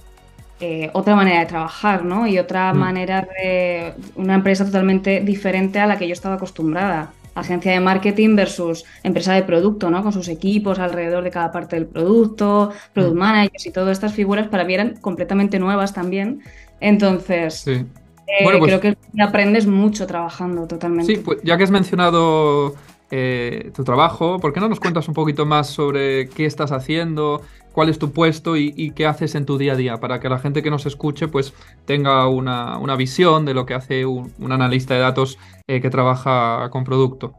Eh, 0.60 0.89
otra 0.93 1.15
manera 1.15 1.39
de 1.39 1.45
trabajar, 1.45 2.05
¿no? 2.05 2.27
Y 2.27 2.39
otra 2.39 2.74
mm. 2.74 2.77
manera 2.77 3.27
de 3.38 3.93
una 4.15 4.36
empresa 4.36 4.65
totalmente 4.65 5.22
diferente 5.22 5.79
a 5.79 5.88
la 5.88 5.98
que 5.98 6.07
yo 6.07 6.13
estaba 6.13 6.36
acostumbrada 6.36 7.12
agencia 7.36 7.72
de 7.72 7.80
marketing 7.80 8.36
versus 8.36 8.86
empresa 9.04 9.34
de 9.34 9.44
producto, 9.44 9.90
¿no? 9.90 10.04
Con 10.04 10.13
sus 10.13 10.28
equipos 10.28 10.80
alrededor 10.80 11.24
de 11.24 11.32
cada 11.32 11.52
parte 11.52 11.75
del 11.75 11.88
producto, 11.88 12.72
product 12.94 13.16
mm. 13.16 13.20
managers 13.20 13.66
y 13.66 13.72
todas 13.72 13.92
estas 13.92 14.13
figuras 14.13 14.48
para 14.48 14.63
mí 14.63 14.74
eran 14.74 14.98
completamente 14.98 15.60
nuevas 15.60 15.94
también. 15.94 16.42
Entonces, 16.80 17.68
eh, 17.68 17.86
pues 18.44 18.60
creo 18.63 18.80
que 18.80 18.98
aprendes 19.20 19.68
mucho 19.68 20.06
trabajando 20.08 20.68
totalmente. 20.68 21.16
Sí, 21.16 21.22
pues 21.22 21.40
ya 21.44 21.58
que 21.58 21.63
has 21.63 21.72
mencionado 21.72 22.75
eh, 23.15 23.72
tu 23.75 23.84
trabajo, 23.84 24.39
¿por 24.39 24.53
qué 24.53 24.60
no 24.60 24.67
nos 24.67 24.79
cuentas 24.79 25.08
un 25.08 25.13
poquito 25.13 25.46
más 25.46 25.67
sobre 25.67 26.29
qué 26.29 26.48
estás 26.48 26.72
haciendo? 26.72 27.43
cuál 27.72 27.89
es 27.89 27.98
tu 27.98 28.12
puesto 28.12 28.55
y, 28.55 28.91
qué 28.91 29.08
haces 29.08 29.34
en 29.34 29.48
tu 29.48 29.58
día 29.58 29.74
a 29.74 29.75
día, 29.75 29.98
para 29.98 30.20
que 30.20 30.29
la 30.29 30.38
gente 30.38 30.62
que 30.62 30.70
nos 30.70 30.86
escuche 30.86 31.27
pues 31.27 31.55
tenga 31.86 32.27
una, 32.27 32.96
visión 32.96 33.46
de 33.46 33.55
lo 33.55 33.65
que 33.65 33.74
hace 33.74 34.05
un, 34.05 34.32
analista 34.51 34.93
de 34.93 35.00
datos 35.00 35.39
eh, 35.67 35.82
que 35.82 35.89
trabaja 35.89 36.70
con 36.70 36.84
producto. 36.84 37.34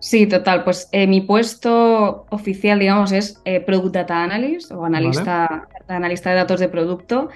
Sí, 0.00 0.26
total. 0.26 0.64
Pues 0.64 0.88
eh, 0.90 1.06
mi 1.06 1.20
puesto 1.20 2.26
oficial, 2.30 2.80
digamos, 2.80 3.12
es 3.12 3.40
Product 3.66 3.94
Data 3.94 4.24
Analyst 4.24 4.72
o 4.72 4.84
analista, 4.84 5.68
analista 5.86 6.30
de 6.30 6.36
datos 6.36 6.58
de 6.58 6.68
producto. 6.68 7.28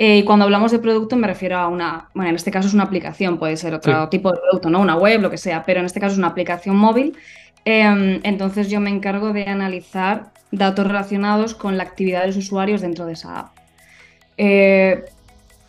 Eh, 0.00 0.18
y 0.18 0.22
cuando 0.22 0.44
hablamos 0.44 0.70
de 0.70 0.78
producto 0.78 1.16
me 1.16 1.26
refiero 1.26 1.58
a 1.58 1.66
una, 1.66 2.08
bueno, 2.14 2.30
en 2.30 2.36
este 2.36 2.52
caso 2.52 2.68
es 2.68 2.74
una 2.74 2.84
aplicación, 2.84 3.36
puede 3.36 3.56
ser 3.56 3.74
otro 3.74 4.08
tipo 4.08 4.30
de 4.30 4.38
producto, 4.38 4.70
¿no? 4.70 4.80
Una 4.80 4.94
web, 4.94 5.20
lo 5.20 5.28
que 5.28 5.38
sea, 5.38 5.64
pero 5.64 5.80
en 5.80 5.86
este 5.86 5.98
caso 5.98 6.12
es 6.12 6.18
una 6.18 6.28
aplicación 6.28 6.76
móvil. 6.76 7.16
Em, 7.64 8.20
entonces 8.22 8.70
yo 8.70 8.78
me 8.78 8.90
encargo 8.90 9.32
de 9.32 9.46
analizar 9.46 10.30
datos 10.52 10.86
relacionados 10.86 11.54
con 11.54 11.76
la 11.76 11.82
actividad 11.82 12.20
de 12.20 12.28
los 12.28 12.36
usuarios 12.36 12.80
dentro 12.80 13.06
de 13.06 13.14
esa 13.14 13.40
app. 13.40 13.48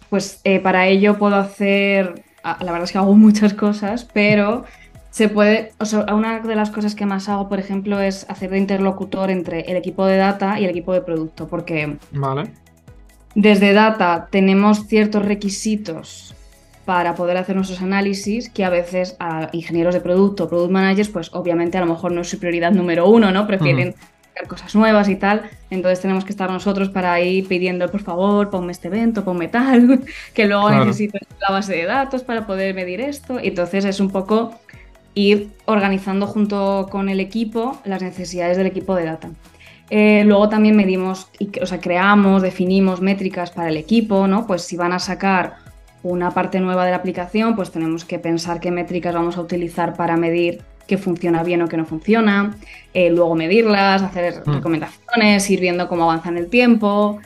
pues 0.09 0.41
para 0.63 0.87
ello 0.87 1.17
puedo 1.17 1.35
hacer, 1.35 2.23
ah, 2.43 2.57
la 2.61 2.71
verdad 2.71 2.83
es 2.85 2.91
que 2.91 2.97
hago 2.97 3.15
muchas 3.15 3.53
cosas, 3.53 4.05
pero 4.05 4.63
se 5.09 5.27
puede, 5.27 5.73
o 5.79 5.85
sea, 5.85 6.05
una 6.13 6.39
de 6.39 6.55
las 6.55 6.69
cosas 6.69 6.95
que 6.95 7.05
más 7.05 7.29
hago, 7.29 7.49
por 7.49 7.59
ejemplo, 7.59 7.99
es 7.99 8.29
hacer 8.29 8.51
de 8.51 8.59
interlocutor 8.59 9.31
entre 9.31 9.61
el 9.61 9.75
equipo 9.75 10.05
de 10.05 10.17
data 10.17 10.59
y 10.59 10.65
el 10.65 10.69
equipo 10.69 10.93
de 10.93 11.01
producto, 11.01 11.47
porque 11.47 11.97
vale. 12.11 12.51
Desde 13.41 13.71
data 13.71 14.27
tenemos 14.29 14.85
ciertos 14.87 15.23
requisitos 15.23 16.35
para 16.83 17.15
poder 17.15 17.37
hacer 17.37 17.55
nuestros 17.55 17.81
análisis 17.81 18.49
que 18.49 18.65
a 18.65 18.69
veces 18.69 19.15
a 19.19 19.47
ingenieros 19.53 19.93
de 19.93 20.01
producto, 20.01 20.49
product 20.49 20.71
managers, 20.71 21.07
pues 21.07 21.29
obviamente 21.33 21.77
a 21.77 21.81
lo 21.81 21.87
mejor 21.87 22.11
no 22.11 22.21
es 22.21 22.29
su 22.29 22.37
prioridad 22.37 22.71
número 22.71 23.07
uno, 23.07 23.31
¿no? 23.31 23.47
Prefieren 23.47 23.95
hacer 24.35 24.47
cosas 24.49 24.75
nuevas 24.75 25.07
y 25.07 25.15
tal. 25.15 25.49
Entonces 25.69 26.01
tenemos 26.01 26.25
que 26.25 26.31
estar 26.31 26.51
nosotros 26.51 26.89
para 26.89 27.21
ir 27.21 27.47
pidiendo, 27.47 27.89
por 27.89 28.01
favor, 28.01 28.49
ponme 28.49 28.73
este 28.73 28.89
evento, 28.89 29.23
ponme 29.23 29.47
tal, 29.47 30.01
que 30.33 30.45
luego 30.45 30.69
necesito 30.71 31.17
la 31.39 31.53
base 31.53 31.77
de 31.77 31.85
datos 31.85 32.23
para 32.23 32.45
poder 32.45 32.75
medir 32.75 32.99
esto. 32.99 33.39
Y 33.39 33.47
entonces 33.47 33.85
es 33.85 34.01
un 34.01 34.09
poco 34.09 34.59
ir 35.13 35.49
organizando 35.65 36.27
junto 36.27 36.89
con 36.91 37.07
el 37.07 37.21
equipo 37.21 37.79
las 37.85 38.01
necesidades 38.01 38.57
del 38.57 38.67
equipo 38.67 38.95
de 38.95 39.05
data. 39.05 39.29
Eh, 39.89 40.23
luego 40.25 40.49
también 40.49 40.75
medimos, 40.75 41.29
o 41.61 41.65
sea, 41.65 41.79
creamos, 41.79 42.41
definimos 42.41 43.01
métricas 43.01 43.51
para 43.51 43.69
el 43.69 43.77
equipo, 43.77 44.27
¿no? 44.27 44.45
Pues 44.45 44.63
si 44.63 44.77
van 44.77 44.93
a 44.93 44.99
sacar 44.99 45.55
una 46.03 46.31
parte 46.31 46.59
nueva 46.59 46.85
de 46.85 46.91
la 46.91 46.97
aplicación, 46.97 47.55
pues 47.55 47.71
tenemos 47.71 48.05
que 48.05 48.19
pensar 48.19 48.59
qué 48.59 48.71
métricas 48.71 49.13
vamos 49.13 49.37
a 49.37 49.41
utilizar 49.41 49.95
para 49.95 50.15
medir 50.15 50.61
qué 50.87 50.97
funciona 50.97 51.43
bien 51.43 51.61
o 51.61 51.67
qué 51.67 51.77
no 51.77 51.85
funciona, 51.85 52.55
eh, 52.93 53.09
luego 53.09 53.35
medirlas, 53.35 54.01
hacer 54.01 54.43
mm. 54.45 54.53
recomendaciones, 54.53 55.49
ir 55.49 55.59
viendo 55.59 55.87
cómo 55.87 56.03
avanza 56.03 56.29
en 56.29 56.37
el 56.37 56.49
tiempo. 56.49 57.19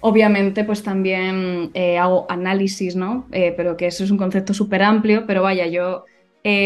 Obviamente, 0.00 0.64
pues 0.64 0.82
también 0.82 1.70
eh, 1.74 1.98
hago 1.98 2.26
análisis, 2.28 2.94
¿no? 2.94 3.26
pero 3.30 3.76
que 3.76 3.86
eso 3.86 4.04
es 4.04 4.10
un 4.10 4.18
concepto 4.18 4.52
súper 4.52 4.82
amplio, 4.82 5.24
pero 5.26 5.42
vaya, 5.42 5.66
yo 5.66 6.04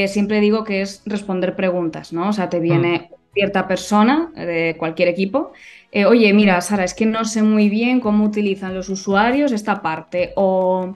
siempre 0.09 0.41
digo 0.41 0.65
que 0.65 0.83
es 0.83 1.03
responder 1.07 1.55
preguntas, 1.55 2.13
¿no? 2.13 2.31
O 2.31 2.33
sea, 2.33 2.49
te 2.49 2.59
viene 2.59 3.11
mm. 3.13 3.18
Cierta 3.33 3.69
persona 3.69 4.31
de 4.35 4.77
cualquier 4.79 5.09
equipo. 5.09 5.53
Eh, 5.91 6.05
Oye, 6.05 6.33
mira, 6.33 6.61
Sara, 6.61 6.85
es 6.85 6.95
que 6.95 7.07
no 7.07 7.25
sé 7.25 7.43
muy 7.43 7.69
bien 7.69 8.01
cómo 8.01 8.25
utilizan 8.25 8.75
los 8.75 8.89
usuarios 8.89 9.53
esta 9.53 9.81
parte 9.81 10.33
o 10.37 10.95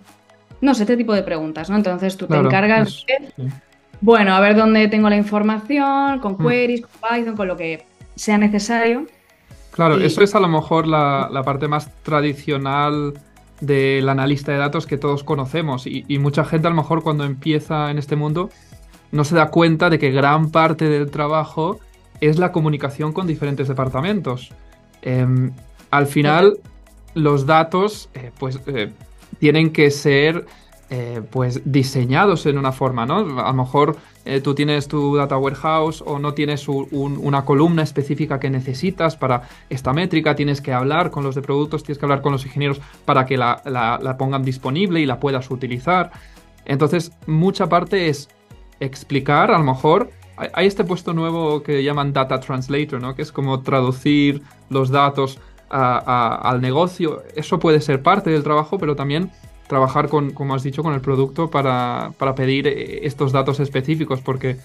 no 0.60 0.74
sé, 0.74 0.84
este 0.84 0.96
tipo 0.96 1.12
de 1.12 1.22
preguntas, 1.22 1.68
¿no? 1.70 1.76
Entonces 1.76 2.16
tú 2.16 2.26
te 2.26 2.36
encargas 2.36 3.04
de, 3.06 3.50
bueno, 4.00 4.34
a 4.34 4.40
ver 4.40 4.54
dónde 4.56 4.88
tengo 4.88 5.08
la 5.08 5.16
información, 5.16 6.20
con 6.20 6.34
mm. 6.34 6.46
queries, 6.46 6.82
con 6.82 6.90
Python, 7.00 7.36
con 7.36 7.48
lo 7.48 7.56
que 7.56 7.84
sea 8.14 8.38
necesario. 8.38 9.06
Claro, 9.72 9.96
eso 9.96 10.22
es 10.22 10.34
a 10.34 10.40
lo 10.40 10.48
mejor 10.48 10.86
la, 10.86 11.42
parte 11.44 11.66
más 11.66 11.90
tradicional 12.02 13.14
del 13.60 14.08
analista 14.08 14.52
de 14.52 14.58
datos 14.58 14.86
que 14.86 14.98
todos 14.98 15.24
conocemos 15.24 15.86
y, 15.86 16.04
y, 16.08 16.18
mucha 16.18 16.44
gente 16.44 16.66
a 16.66 16.70
lo 16.70 16.76
mejor 16.76 17.02
cuando 17.02 17.24
empieza 17.24 17.90
en 17.90 17.98
este 17.98 18.16
mundo 18.16 18.50
no 19.12 19.24
se 19.24 19.36
da 19.36 19.50
cuenta 19.50 19.88
de 19.88 19.98
que 19.98 20.10
gran 20.10 20.50
parte 20.50 20.88
del 20.88 21.10
trabajo 21.10 21.78
es 22.22 22.38
la 22.38 22.52
comunicación 22.52 23.12
con 23.12 23.26
diferentes 23.26 23.66
departamentos. 23.66 24.52
Em, 25.02 25.50
al 25.90 26.06
final, 26.06 26.58
los 27.14 27.46
datos 27.46 28.08
eh, 28.14 28.30
pues, 28.38 28.60
eh, 28.68 28.92
tienen 29.40 29.72
que 29.72 29.90
ser 29.90 30.46
eh, 30.88 31.20
pues, 31.30 31.62
diseñados 31.64 32.46
en 32.46 32.58
una 32.58 32.70
forma, 32.70 33.06
¿no? 33.06 33.40
A 33.40 33.48
lo 33.48 33.54
mejor 33.54 33.96
tú 34.44 34.54
tienes 34.54 34.86
tu 34.86 35.16
data 35.16 35.36
warehouse 35.36 36.00
o 36.06 36.20
no 36.20 36.32
tienes 36.32 36.68
una 36.68 37.44
columna 37.44 37.82
específica 37.82 38.38
que 38.38 38.50
necesitas 38.50 39.16
para 39.16 39.48
esta 39.68 39.92
métrica, 39.92 40.36
tienes 40.36 40.60
que 40.60 40.72
hablar 40.72 41.10
con 41.10 41.24
los 41.24 41.34
de 41.34 41.42
productos, 41.42 41.82
tienes 41.82 41.98
que 41.98 42.04
hablar 42.04 42.22
con 42.22 42.30
los 42.30 42.46
ingenieros 42.46 42.80
para 43.04 43.26
que 43.26 43.36
la, 43.36 43.60
la 43.64 44.16
pongan 44.16 44.44
disponible 44.44 45.00
y 45.00 45.06
la 45.06 45.18
puedas 45.18 45.50
utilizar. 45.50 46.12
Entonces, 46.66 47.10
mucha 47.26 47.68
parte 47.68 48.08
es 48.08 48.28
explicar, 48.78 49.50
a 49.50 49.58
lo 49.58 49.64
mejor, 49.64 50.10
hay 50.36 50.66
este 50.66 50.84
puesto 50.84 51.12
nuevo 51.12 51.62
que 51.62 51.82
llaman 51.82 52.12
Data 52.12 52.40
Translator, 52.40 53.00
¿no? 53.00 53.14
Que 53.14 53.22
es 53.22 53.32
como 53.32 53.60
traducir 53.62 54.42
los 54.70 54.90
datos 54.90 55.38
al 55.68 56.60
negocio. 56.60 57.22
Eso 57.34 57.58
puede 57.58 57.80
ser 57.80 58.02
parte 58.02 58.30
del 58.30 58.42
trabajo, 58.42 58.78
pero 58.78 58.94
también 58.96 59.30
trabajar 59.68 60.08
con, 60.08 60.32
como 60.32 60.54
has 60.54 60.62
dicho, 60.62 60.82
con 60.82 60.92
el 60.92 61.00
producto 61.00 61.50
para, 61.50 62.12
para 62.18 62.34
pedir 62.34 62.66
eh, 62.66 63.06
estos 63.06 63.32
datos 63.32 63.58
específicos, 63.58 64.20
porque 64.20 64.58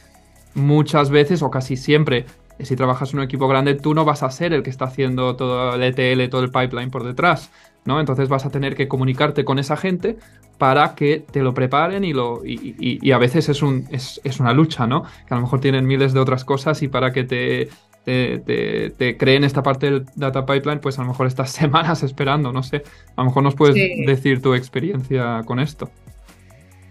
muchas 0.53 1.09
veces 1.09 1.41
o 1.41 1.49
casi 1.49 1.77
siempre, 1.77 2.25
si 2.59 2.75
trabajas 2.75 3.13
en 3.13 3.19
un 3.19 3.25
equipo 3.25 3.47
grande, 3.47 3.75
tú 3.75 3.93
no 3.93 4.05
vas 4.05 4.23
a 4.23 4.31
ser 4.31 4.53
el 4.53 4.63
que 4.63 4.69
está 4.69 4.85
haciendo 4.85 5.35
todo 5.35 5.75
el 5.75 5.83
ETL, 5.83 6.29
todo 6.29 6.41
el 6.41 6.51
pipeline 6.51 6.89
por 6.89 7.03
detrás. 7.03 7.51
¿no? 7.87 8.01
Entonces 8.01 8.27
vas 8.27 8.45
a 8.45 8.49
tener 8.49 8.75
que 8.75 8.87
comunicarte 8.87 9.45
con 9.45 9.59
esa 9.59 9.77
gente 9.77 10.17
para 10.57 10.93
que 10.93 11.25
te 11.31 11.41
lo 11.41 11.53
preparen 11.53 12.03
y, 12.03 12.13
lo, 12.13 12.41
y, 12.43 13.11
a 13.11 13.17
veces 13.17 13.47
es, 13.47 13.61
un, 13.61 13.87
es, 13.91 14.39
una 14.39 14.53
lucha, 14.53 14.85
¿no? 14.87 15.03
Que 15.03 15.33
a 15.33 15.35
lo 15.35 15.41
mejor 15.41 15.61
tienen 15.61 15.85
miles 15.85 16.13
de 16.13 16.19
otras 16.19 16.43
cosas 16.43 16.81
y 16.83 16.89
para 16.89 17.13
que 17.13 17.23
te, 17.23 17.69
te, 18.03 19.17
creen 19.17 19.45
esta 19.45 19.63
parte 19.63 19.89
del 19.89 20.05
data 20.15 20.45
pipeline, 20.45 20.79
pues 20.79 20.99
a 20.99 21.03
lo 21.03 21.09
mejor 21.09 21.27
estás 21.27 21.51
semanas 21.51 22.03
esperando, 22.03 22.51
no 22.51 22.61
sé. 22.61 22.83
A 23.15 23.21
lo 23.21 23.25
mejor 23.25 23.43
nos 23.43 23.55
puedes 23.55 23.75
decir 24.05 24.41
tu 24.41 24.53
experiencia 24.53 25.43
con 25.45 25.59
esto. 25.59 25.89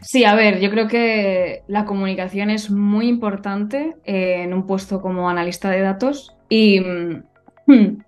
Sí, 0.07 0.25
a 0.25 0.35
ver, 0.35 0.61
yo 0.61 0.71
creo 0.71 0.87
que 0.87 1.63
la 1.67 1.85
comunicación 1.85 2.49
es 2.49 2.71
muy 2.71 3.09
importante 3.09 3.97
en 4.05 4.55
un 4.55 4.67
puesto 4.67 5.03
como 5.03 5.29
analista 5.29 5.69
de 5.69 5.81
datos 5.81 6.35
y 6.49 6.81
mm, 6.81 7.23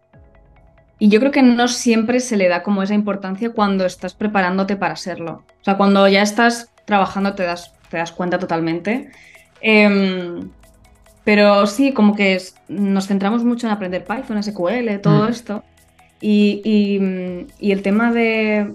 y 0.98 1.08
yo 1.08 1.20
creo 1.20 1.32
que 1.32 1.42
no 1.42 1.68
siempre 1.68 2.20
se 2.20 2.36
le 2.36 2.48
da 2.48 2.62
como 2.62 2.82
esa 2.82 2.94
importancia 2.94 3.50
cuando 3.50 3.84
estás 3.84 4.14
preparándote 4.14 4.76
para 4.76 4.96
serlo. 4.96 5.44
O 5.60 5.64
sea, 5.64 5.76
cuando 5.76 6.06
ya 6.08 6.22
estás 6.22 6.70
trabajando 6.84 7.34
te 7.34 7.44
das, 7.44 7.74
te 7.88 7.98
das 7.98 8.12
cuenta 8.12 8.38
totalmente. 8.38 9.10
Em, 9.60 10.50
pero 11.24 11.66
sí, 11.66 11.92
como 11.92 12.14
que 12.14 12.40
nos 12.68 13.06
centramos 13.06 13.44
mucho 13.44 13.66
en 13.66 13.72
aprender 13.72 14.04
Python, 14.04 14.42
SQL, 14.42 15.00
todo 15.02 15.26
mm. 15.26 15.30
esto. 15.30 15.64
Y, 16.20 16.98
el 17.60 17.82
tema 17.82 18.12
de... 18.12 18.74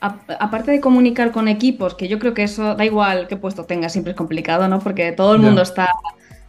aparte 0.00 0.70
de 0.70 0.80
comunicar 0.80 1.30
con 1.30 1.48
equipos, 1.48 1.94
que 1.94 2.08
yo 2.08 2.18
creo 2.18 2.34
que 2.34 2.42
eso 2.42 2.74
da 2.74 2.84
igual 2.84 3.28
qué 3.28 3.36
puesto 3.36 3.64
tengas, 3.64 3.92
siempre 3.92 4.12
es 4.12 4.16
complicado, 4.16 4.66
¿no? 4.68 4.78
Porque 4.80 5.12
todo 5.12 5.34
el 5.34 5.40
mundo 5.40 5.62
está 5.62 5.90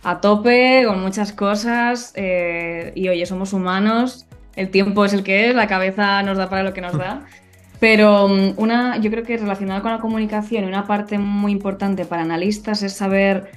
a 0.03 0.21
tope 0.21 0.83
con 0.87 1.01
muchas 1.01 1.33
cosas 1.33 2.13
eh, 2.15 2.91
y 2.95 3.09
oye, 3.09 3.25
somos 3.25 3.53
humanos, 3.53 4.25
el 4.55 4.69
tiempo 4.69 5.05
es 5.05 5.13
el 5.13 5.23
que 5.23 5.49
es, 5.49 5.55
la 5.55 5.67
cabeza 5.67 6.23
nos 6.23 6.37
da 6.37 6.49
para 6.49 6.63
lo 6.63 6.73
que 6.73 6.81
nos 6.81 6.97
da. 6.97 7.25
Pero 7.79 8.27
mm, 8.27 8.53
una, 8.57 8.97
yo 8.97 9.11
creo 9.11 9.23
que 9.23 9.37
relacionado 9.37 9.81
con 9.81 9.91
la 9.91 9.99
comunicación, 9.99 10.65
una 10.65 10.87
parte 10.87 11.17
muy 11.17 11.51
importante 11.51 12.05
para 12.05 12.21
analistas 12.21 12.83
es 12.83 12.93
saber 12.93 13.51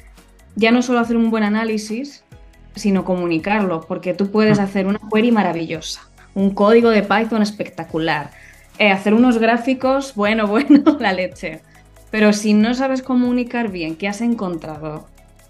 ya 0.57 0.71
no 0.71 0.83
solo 0.83 1.01
hacer 1.01 1.17
un 1.17 1.31
buen 1.31 1.45
análisis, 1.45 2.25
sino 2.75 3.05
comunicarlo, 3.05 3.83
porque 3.87 4.15
tú 4.15 4.31
puedes 4.31 4.59
hacer 4.59 4.87
una 4.87 4.99
query 5.13 5.31
maravillosa, 5.31 6.09
un 6.35 6.55
código 6.55 6.91
de 6.91 7.03
Python 7.03 7.43
espectacular, 7.43 8.31
eh, 8.79 8.91
hacer 8.91 9.15
unos 9.15 9.39
gráficos, 9.39 10.15
bueno, 10.15 10.47
bueno, 10.49 10.97
la 10.99 11.13
leche. 11.13 11.61
Pero 12.11 12.33
si 12.33 12.55
no 12.55 12.75
sabes 12.75 13.03
comunicar 13.03 13.71
bien 13.71 13.97
qué 13.97 14.09
has 14.09 14.21
encontrado, 14.21 15.07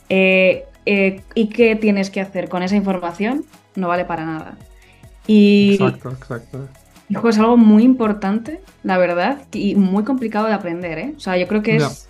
eh, 0.08 0.64
eh, 0.86 1.22
y 1.34 1.48
qué 1.48 1.76
tienes 1.76 2.10
que 2.10 2.20
hacer 2.20 2.48
con 2.48 2.62
esa 2.62 2.76
información, 2.76 3.44
no 3.74 3.88
vale 3.88 4.04
para 4.04 4.24
nada. 4.24 4.56
Y, 5.26 5.74
exacto, 5.74 6.10
exacto. 6.10 6.68
Hijo, 7.08 7.28
es 7.28 7.38
algo 7.38 7.56
muy 7.56 7.82
importante, 7.82 8.60
la 8.82 8.98
verdad, 8.98 9.42
y 9.52 9.74
muy 9.74 10.04
complicado 10.04 10.46
de 10.46 10.54
aprender, 10.54 10.98
¿eh? 10.98 11.14
O 11.16 11.20
sea, 11.20 11.36
yo 11.36 11.46
creo 11.46 11.62
que 11.62 11.76
es, 11.76 12.08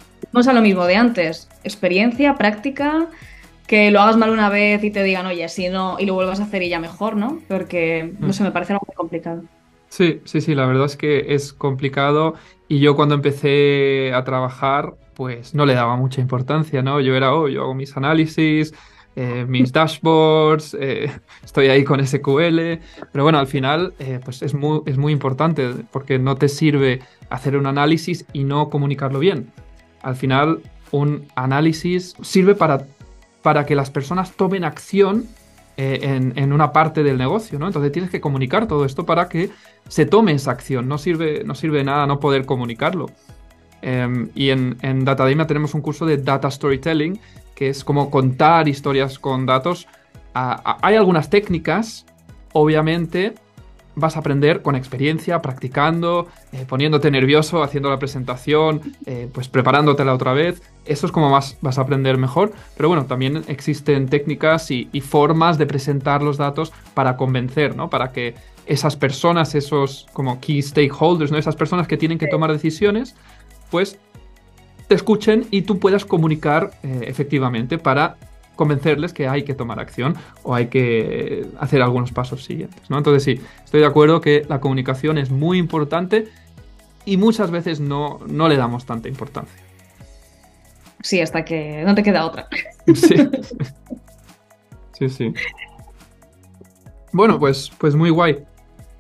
a 0.49 0.53
lo 0.53 0.61
mismo 0.61 0.87
de 0.87 0.97
antes, 0.97 1.49
experiencia, 1.63 2.35
práctica, 2.35 3.09
que 3.67 3.91
lo 3.91 4.01
hagas 4.01 4.17
mal 4.17 4.31
una 4.31 4.49
vez 4.49 4.83
y 4.85 4.91
te 4.91 5.03
digan, 5.03 5.27
oye, 5.27 5.49
si 5.49 5.69
no, 5.69 5.97
y 5.99 6.07
lo 6.07 6.15
vuelvas 6.15 6.41
a 6.41 6.45
hacer 6.45 6.63
y 6.63 6.69
ya 6.69 6.79
mejor, 6.79 7.17
¿no? 7.17 7.41
Porque, 7.49 8.15
no 8.19 8.29
mm. 8.29 8.33
sé, 8.33 8.43
me 8.43 8.53
parece 8.53 8.73
algo 8.73 8.87
muy 8.87 8.95
complicado. 8.95 9.43
Sí, 9.95 10.21
sí, 10.25 10.41
sí, 10.41 10.57
la 10.57 10.67
verdad 10.67 10.87
es 10.87 10.97
que 10.97 11.35
es 11.37 11.53
complicado 11.53 12.35
y 12.67 12.81
yo 12.81 12.97
cuando 12.97 13.15
empecé 13.15 14.13
a 14.13 14.25
trabajar 14.25 14.97
pues 15.15 15.55
no 15.55 15.67
le 15.67 15.75
daba 15.75 15.95
mucha 15.95 16.21
importancia, 16.21 16.83
¿no? 16.83 17.01
Yo 17.01 17.15
era, 17.15 17.33
oh, 17.33 17.47
yo 17.47 17.63
hago 17.63 17.77
mis 17.77 17.97
análisis, 17.97 18.75
eh, 19.15 19.47
mis 19.47 19.73
dashboards, 19.73 20.77
eh, 20.81 21.13
estoy 21.45 21.69
ahí 21.69 21.85
con 21.85 22.05
SQL, 22.05 22.81
pero 23.13 23.23
bueno, 23.23 23.39
al 23.39 23.47
final 23.47 23.95
eh, 24.01 24.19
pues 24.25 24.43
es 24.43 24.53
muy, 24.53 24.81
es 24.87 24.99
muy 24.99 25.13
importante 25.13 25.71
porque 25.93 26.19
no 26.19 26.35
te 26.35 26.49
sirve 26.49 26.99
hacer 27.31 27.57
un 27.57 27.67
análisis 27.67 28.27
y 28.33 28.43
no 28.43 28.71
comunicarlo 28.71 29.21
bien. 29.21 29.53
Al 30.03 30.17
final 30.17 30.61
un 30.91 31.29
análisis 31.37 32.17
sirve 32.21 32.57
para 32.57 32.85
para 33.43 33.65
que 33.65 33.77
las 33.77 33.91
personas 33.91 34.33
tomen 34.33 34.65
acción 34.65 35.29
eh, 35.77 36.33
en, 36.37 36.53
una 36.53 36.73
parte 36.73 37.03
del 37.03 37.19
negocio, 37.19 37.59
¿no? 37.59 37.67
Entonces 37.67 37.91
tienes 37.91 38.11
que 38.11 38.21
comunicar 38.21 38.69
todo 38.69 38.85
esto 38.85 39.05
para 39.05 39.29
que 39.29 39.51
se 39.89 40.07
tome 40.07 40.33
esa 40.33 40.53
acción. 40.53 40.87
No 40.89 40.99
sirve, 40.99 41.43
no 41.45 41.55
sirve 41.55 41.79
de 41.79 41.85
nada 41.85 42.07
no 42.07 42.21
poder 42.21 42.47
comunicarlo. 42.47 43.07
Em, 43.83 44.31
y 44.35 44.51
en, 44.51 44.77
en 44.83 45.05
Datademia 45.05 45.47
tenemos 45.47 45.75
un 45.75 45.83
curso 45.83 46.07
de 46.07 46.17
Data 46.19 46.51
Storytelling, 46.51 47.19
que 47.55 47.69
es 47.69 47.85
como 47.85 48.11
contar 48.11 48.69
historias 48.69 49.19
con 49.19 49.47
datos. 49.47 49.87
hay 50.35 50.97
algunas 50.97 51.31
técnicas, 51.31 52.07
obviamente, 52.53 53.35
vas 53.97 54.17
a 54.17 54.21
aprender 54.21 54.63
con 54.63 54.77
experiencia, 54.77 55.41
practicando, 55.41 56.29
eh, 56.53 56.65
poniéndote 56.67 57.11
nervioso, 57.11 57.63
haciendo 57.63 57.91
la 57.91 57.99
presentación, 57.99 58.81
eh, 59.07 59.29
pues 59.33 59.49
preparándotela 59.49 60.15
otra 60.15 60.33
vez. 60.33 60.63
Eso 60.85 61.07
es 61.07 61.13
como 61.13 61.31
más 61.31 61.57
vas 61.61 61.79
a 61.79 61.83
aprender 61.83 62.19
mejor. 62.19 62.53
Pero 62.77 62.89
bueno, 62.89 63.07
también 63.07 63.45
existen 63.49 64.09
técnicas 64.09 64.71
y, 64.71 64.89
formas 65.01 65.59
de 65.59 65.67
presentar 65.67 66.23
los 66.23 66.39
datos 66.39 66.73
para 66.95 67.17
convencer, 67.17 67.77
¿no? 67.77 67.91
Para 67.91 68.11
que 68.11 68.35
esas 68.67 68.97
personas, 68.97 69.55
esos 69.55 70.07
como 70.13 70.41
key 70.41 70.63
stakeholders, 70.63 71.31
¿no? 71.31 71.37
Esas 71.37 71.57
personas 71.57 71.87
que 71.87 71.97
tienen 71.97 72.19
que 72.19 72.27
tomar 72.27 72.51
decisiones, 72.51 73.15
pues 73.71 73.99
te 74.89 74.95
escuchen 74.95 75.47
y 75.51 75.63
tú 75.63 75.79
puedas 75.79 76.05
comunicar 76.05 76.71
eh, 76.83 77.03
efectivamente 77.07 77.79
para 77.79 78.17
convencerles 78.57 79.13
que 79.13 79.29
hay 79.29 79.45
que 79.45 79.55
tomar 79.55 79.81
acción 79.81 80.17
o 80.43 80.55
hay 80.55 80.67
que 80.67 81.47
hacer 81.59 81.83
algunos 81.83 82.13
pasos 82.13 82.45
siguientes. 82.45 82.89
¿no? 82.89 82.99
Entonces 82.99 83.23
sí, 83.23 83.41
estoy 83.65 83.81
de 83.81 83.87
acuerdo 83.87 84.21
que 84.21 84.45
la 84.49 84.61
comunicación 84.61 85.19
es 85.19 85.31
muy 85.31 85.59
importante 85.59 86.29
y 87.05 87.17
muchas 87.17 87.51
veces 87.51 87.81
no, 87.81 88.21
no 88.27 88.49
le 88.49 88.57
damos 88.57 88.87
tanta 88.87 89.09
importancia. 89.09 89.61
Sí, 91.03 91.21
hasta 91.21 91.45
que 91.45 91.83
no 91.85 91.95
te 91.95 92.03
queda 92.03 92.25
otra. 92.25 92.49
Sí. 92.95 93.17
Sí, 94.99 95.09
sí. 95.09 95.35
Bueno, 97.13 97.39
pues, 97.39 97.71
pues 97.79 97.95
muy 97.95 98.11
guay. 98.11 98.45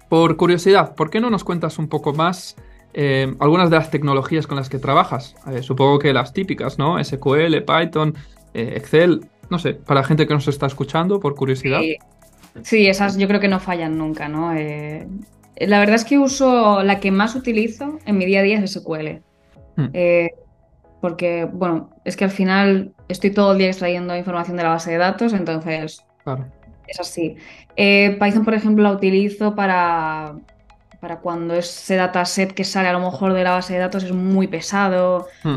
Por 0.09 0.37
curiosidad, 0.37 0.95
¿por 0.95 1.11
qué 1.11 1.21
no 1.21 1.31
nos 1.31 1.45
cuentas 1.45 1.79
un 1.79 1.89
poco 1.89 2.13
más 2.13 2.57
eh, 2.93 3.35
algunas 3.41 3.71
de 3.71 3.77
las 3.77 3.91
tecnologías 3.91 4.47
con 4.47 4.57
las 4.57 4.69
que 4.69 4.79
trabajas? 4.79 5.35
Eh, 5.51 5.63
supongo 5.63 5.99
que 5.99 6.13
las 6.13 6.33
típicas, 6.33 6.79
¿no? 6.79 7.03
SQL, 7.03 7.63
Python, 7.63 8.15
eh, 8.55 8.75
Excel 8.77 9.29
no 9.51 9.59
sé, 9.59 9.75
para 9.75 10.01
la 10.01 10.07
gente 10.07 10.27
que 10.27 10.35
nos 10.35 10.49
está 10.49 10.67
escuchando, 10.67 11.21
por 11.21 11.35
curiosidad. 11.35 11.81
Sí, 12.63 12.87
esas 12.87 13.17
yo 13.17 13.27
creo 13.27 13.41
que 13.41 13.49
no 13.49 13.61
fallan 13.61 13.99
nunca, 13.99 14.29
¿no? 14.29 14.55
Eh, 14.55 15.07
la 15.57 15.79
verdad 15.79 15.97
es 15.97 16.05
que 16.05 16.19
uso 16.19 16.83
la 16.83 17.01
que 17.01 17.11
más 17.11 17.35
utilizo 17.35 17.99
en 18.07 18.19
mi 18.19 18.27
día 18.27 18.41
a 18.41 18.43
día 18.43 18.59
es 18.59 18.73
SQL. 18.73 19.23
Hmm. 19.77 19.89
Eh, 19.93 20.31
porque, 21.01 21.49
bueno, 21.53 21.91
es 22.05 22.17
que 22.17 22.25
al 22.25 22.31
final 22.31 22.93
estoy 23.09 23.31
todo 23.31 23.53
el 23.53 23.59
día 23.59 23.69
extrayendo 23.69 24.17
información 24.17 24.57
de 24.57 24.63
la 24.63 24.71
base 24.71 24.93
de 24.93 24.99
datos, 24.99 25.33
entonces 25.33 26.03
es 26.87 27.01
así. 27.01 27.37
Eh, 27.77 28.17
Python, 28.21 28.45
por 28.45 28.55
ejemplo, 28.55 28.85
la 28.85 28.93
utilizo 28.93 29.55
para, 29.55 30.37
para 31.01 31.19
cuando 31.19 31.55
ese 31.55 31.97
dataset 31.97 32.53
que 32.53 32.65
sale 32.65 32.89
a 32.89 32.93
lo 32.93 33.01
mejor 33.01 33.35
de 33.35 33.45
la 33.45 33.51
base 33.51 33.75
de 33.75 33.81
datos 33.81 34.05
es 34.05 34.13
muy 34.13 34.47
pesado. 34.47 35.27
Hmm 35.43 35.57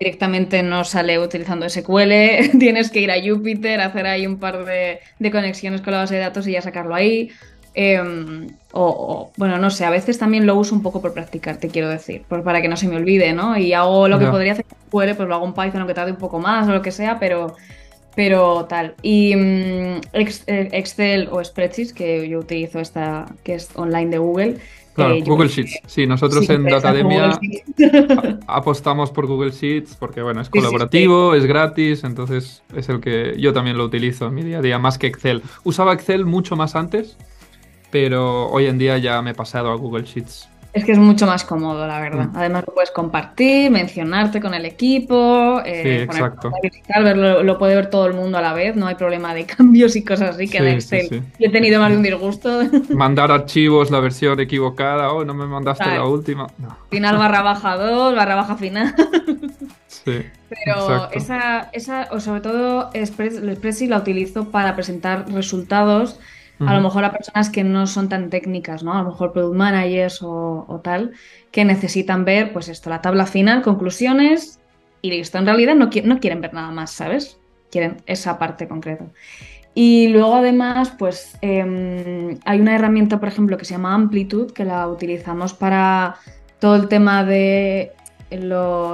directamente 0.00 0.62
no 0.62 0.82
sale 0.84 1.18
utilizando 1.18 1.68
SQL, 1.68 2.10
tienes 2.58 2.90
que 2.90 3.00
ir 3.00 3.10
a 3.10 3.22
Jupyter, 3.22 3.80
hacer 3.82 4.06
ahí 4.06 4.26
un 4.26 4.38
par 4.38 4.64
de, 4.64 5.00
conexiones 5.30 5.82
con 5.82 5.92
la 5.92 6.00
base 6.00 6.14
de 6.14 6.22
datos 6.22 6.48
y 6.48 6.52
ya 6.52 6.62
sacarlo 6.62 6.94
ahí. 6.94 7.30
Em, 7.74 8.48
o, 8.72 9.30
bueno, 9.36 9.58
no 9.58 9.70
sé, 9.70 9.84
a 9.84 9.90
veces 9.90 10.18
también 10.18 10.46
lo 10.46 10.56
uso 10.56 10.74
un 10.74 10.82
poco 10.82 11.00
por 11.00 11.12
practicar, 11.12 11.58
te 11.58 11.68
quiero 11.68 11.88
decir, 11.88 12.22
para 12.22 12.62
que 12.62 12.68
no 12.68 12.76
se 12.76 12.88
me 12.88 12.96
olvide, 12.96 13.32
¿no? 13.32 13.56
Y 13.56 13.74
hago 13.74 14.08
lo 14.08 14.18
que 14.18 14.26
podría 14.26 14.54
hacer 14.54 14.64
en 14.68 14.76
SQL, 14.88 15.16
pues 15.16 15.28
lo 15.28 15.34
hago 15.34 15.46
en 15.46 15.52
Python, 15.52 15.82
aunque 15.82 15.94
tarde 15.94 16.10
un 16.10 16.18
poco 16.18 16.40
más 16.40 16.66
o 16.66 16.72
lo 16.72 16.82
que 16.82 16.90
sea, 16.90 17.18
pero, 17.20 17.54
pero 18.14 18.66
tal. 18.66 18.94
Y 19.02 19.34
mm, 19.36 20.00
eh, 20.12 20.68
Excel 20.72 21.28
o 21.30 21.42
Spreadsheets, 21.42 21.92
que 21.92 22.28
yo 22.28 22.38
utilizo 22.38 22.80
esta, 22.80 23.26
que 23.44 23.54
es 23.54 23.70
online 23.74 24.10
de 24.10 24.18
Google, 24.18 24.56
Claro, 24.94 25.14
Google 25.24 25.48
Sheets. 25.48 25.80
Sí, 25.86 26.06
nosotros 26.06 26.48
en 26.50 26.64
Datademia 26.64 27.38
apostamos 28.46 29.10
por 29.10 29.26
Google 29.26 29.52
Sheets 29.52 29.94
porque, 29.94 30.20
bueno, 30.20 30.40
es 30.40 30.50
colaborativo, 30.50 31.34
es 31.34 31.46
gratis, 31.46 32.04
entonces 32.04 32.62
es 32.74 32.88
el 32.88 33.00
que 33.00 33.36
yo 33.38 33.52
también 33.52 33.78
lo 33.78 33.84
utilizo 33.84 34.26
en 34.26 34.34
mi 34.34 34.42
día 34.42 34.58
a 34.58 34.62
día, 34.62 34.78
más 34.78 34.98
que 34.98 35.06
Excel. 35.06 35.42
Usaba 35.62 35.92
Excel 35.94 36.26
mucho 36.26 36.56
más 36.56 36.74
antes, 36.74 37.16
pero 37.90 38.48
hoy 38.48 38.66
en 38.66 38.78
día 38.78 38.98
ya 38.98 39.22
me 39.22 39.30
he 39.30 39.34
pasado 39.34 39.70
a 39.70 39.76
Google 39.76 40.04
Sheets. 40.04 40.48
Es 40.72 40.84
que 40.84 40.92
es 40.92 40.98
mucho 40.98 41.26
más 41.26 41.44
cómodo, 41.44 41.86
la 41.86 42.00
verdad. 42.00 42.28
Mm. 42.28 42.36
Además 42.36 42.64
lo 42.66 42.74
puedes 42.74 42.90
compartir, 42.92 43.70
mencionarte 43.70 44.40
con 44.40 44.54
el 44.54 44.64
equipo, 44.64 45.60
eh, 45.64 45.82
sí, 45.82 45.88
exacto. 46.04 46.52
lo, 47.42 47.58
puede 47.58 47.74
ver 47.74 47.90
todo 47.90 48.06
el 48.06 48.14
mundo 48.14 48.38
a 48.38 48.40
la 48.40 48.52
vez, 48.52 48.76
no 48.76 48.86
hay 48.86 48.94
problema 48.94 49.34
de 49.34 49.46
cambios 49.56 49.96
y 49.96 50.04
cosas 50.04 50.36
así 50.36 50.48
que 50.48 50.58
en 50.58 50.68
Excel 50.68 51.24
he 51.38 51.50
tenido 51.50 51.80
más 51.80 51.90
de 51.90 51.96
un 51.96 52.02
disgusto. 52.02 52.62
Mandar 52.90 53.32
archivos, 53.32 53.90
la 53.90 54.00
versión 54.00 54.38
equivocada, 54.38 55.12
oh, 55.12 55.24
no 55.24 55.34
me 55.34 55.46
mandaste 55.46 55.86
la 55.86 56.04
última. 56.04 56.46
Final 56.90 57.18
barra 57.18 57.42
baja 57.42 57.76
2, 57.76 58.14
barra 58.14 58.36
baja 58.36 58.56
final. 58.56 58.94
sí. 59.88 60.24
Pero 60.48 61.10
esa, 61.12 61.68
esa, 61.72 62.08
o 62.10 62.18
sobre 62.18 62.40
todo 62.40 62.90
Express, 62.92 63.36
el 63.36 63.90
la 63.90 63.98
utilizo 63.98 64.50
para 64.50 64.74
presentar 64.74 65.30
resultados 65.30 66.18
a 66.66 66.74
lo 66.74 66.80
mejor 66.80 67.04
a 67.04 67.12
personas 67.12 67.48
que 67.48 67.64
no 67.64 67.86
son 67.86 68.08
tan 68.08 68.28
técnicas, 68.28 68.82
¿no? 68.82 68.92
A 68.92 69.02
lo 69.02 69.10
mejor 69.10 69.32
product 69.32 69.56
managers 69.56 70.20
o, 70.22 70.80
tal, 70.84 71.12
que 71.50 71.64
necesitan 71.64 72.24
ver, 72.24 72.52
pues 72.52 72.68
esto, 72.68 72.90
la 72.90 73.00
tabla 73.00 73.26
final, 73.26 73.62
conclusiones 73.62 74.60
y 75.02 75.10
listo. 75.10 75.38
En 75.38 75.46
realidad 75.46 75.74
no, 75.74 75.90
no 76.04 76.20
quieren 76.20 76.40
ver 76.40 76.52
nada 76.52 76.70
más, 76.70 76.90
¿sabes? 76.90 77.38
Quieren 77.70 77.96
esa 78.06 78.38
parte 78.38 78.68
concreta. 78.68 79.06
Y 79.74 80.08
luego 80.08 80.36
además, 80.36 80.92
pues 80.98 81.38
em, 81.40 82.38
hay 82.44 82.60
una 82.60 82.74
herramienta, 82.74 83.20
por 83.20 83.28
ejemplo, 83.28 83.56
que 83.56 83.64
se 83.64 83.74
llama 83.74 83.94
Amplitude, 83.94 84.52
que 84.52 84.64
la 84.64 84.88
utilizamos 84.88 85.54
para 85.54 86.16
todo 86.58 86.74
el 86.76 86.88
tema 86.88 87.24
de 87.24 87.92